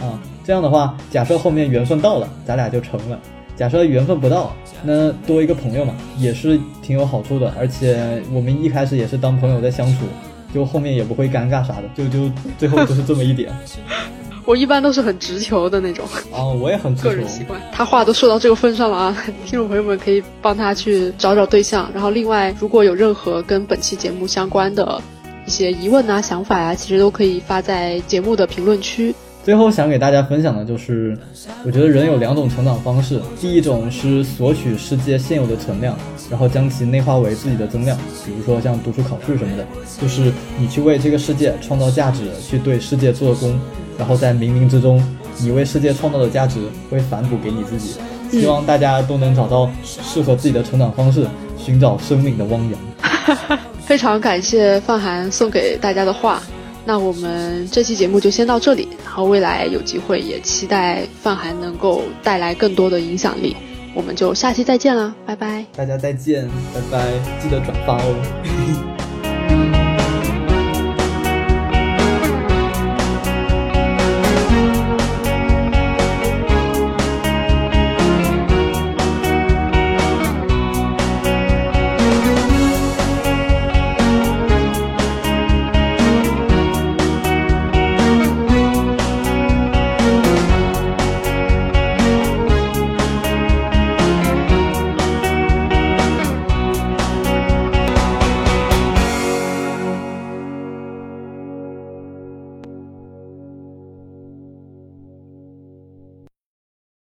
[0.00, 3.18] 啊，这样的话，假设后面缘分到了，咱俩就成了；
[3.54, 7.52] 假设缘分不到，那多一个朋友嘛，也是挺有好处的。
[7.58, 10.06] 而且我们一开始也是当朋友在相处，
[10.54, 13.52] 就后面也不会尴尬啥的，就就最后就是这么一点。
[14.46, 16.06] 我一般都是很直球的那种。
[16.30, 17.08] 哦，我也很直球。
[17.10, 17.60] 个人习惯。
[17.72, 21.90] 他话都说到这个份上了啊， 听众朋友们可以帮他去找找对象。
[21.92, 25.02] 然后另外，如果有任何跟本期节目相关的。
[25.44, 29.14] 一些疑问啊、想法呀，其实都可以发在节目的评论区。
[29.44, 31.16] 最后想给大家分享的就是，
[31.64, 35.96] 我觉得人有两种成长方式，第一种是索取世界现有的存量，
[36.28, 39.64] 然后将其内化为自己的增量，比如说像读书考试什么的，
[40.02, 43.56] 就是你去为这个世界创造价值，去对世界做工，
[43.98, 45.02] 然后在冥冥之中，
[45.38, 46.60] 你为世界创造的价值
[46.90, 47.96] 会反哺给你自己。
[48.30, 53.58] 希望大家都能找到适合自己的成长方式，寻找生命的汪洋。
[53.86, 56.42] 非常感谢范涵送给大家的话，
[56.84, 63.56] 那我们这期节目就先到这里，然后未来有机会也期待范涵能够带来更多的影响力，
[63.94, 67.06] 我们就下期再见了，拜拜，大家再见，拜拜，
[67.40, 68.95] 记得转发哦。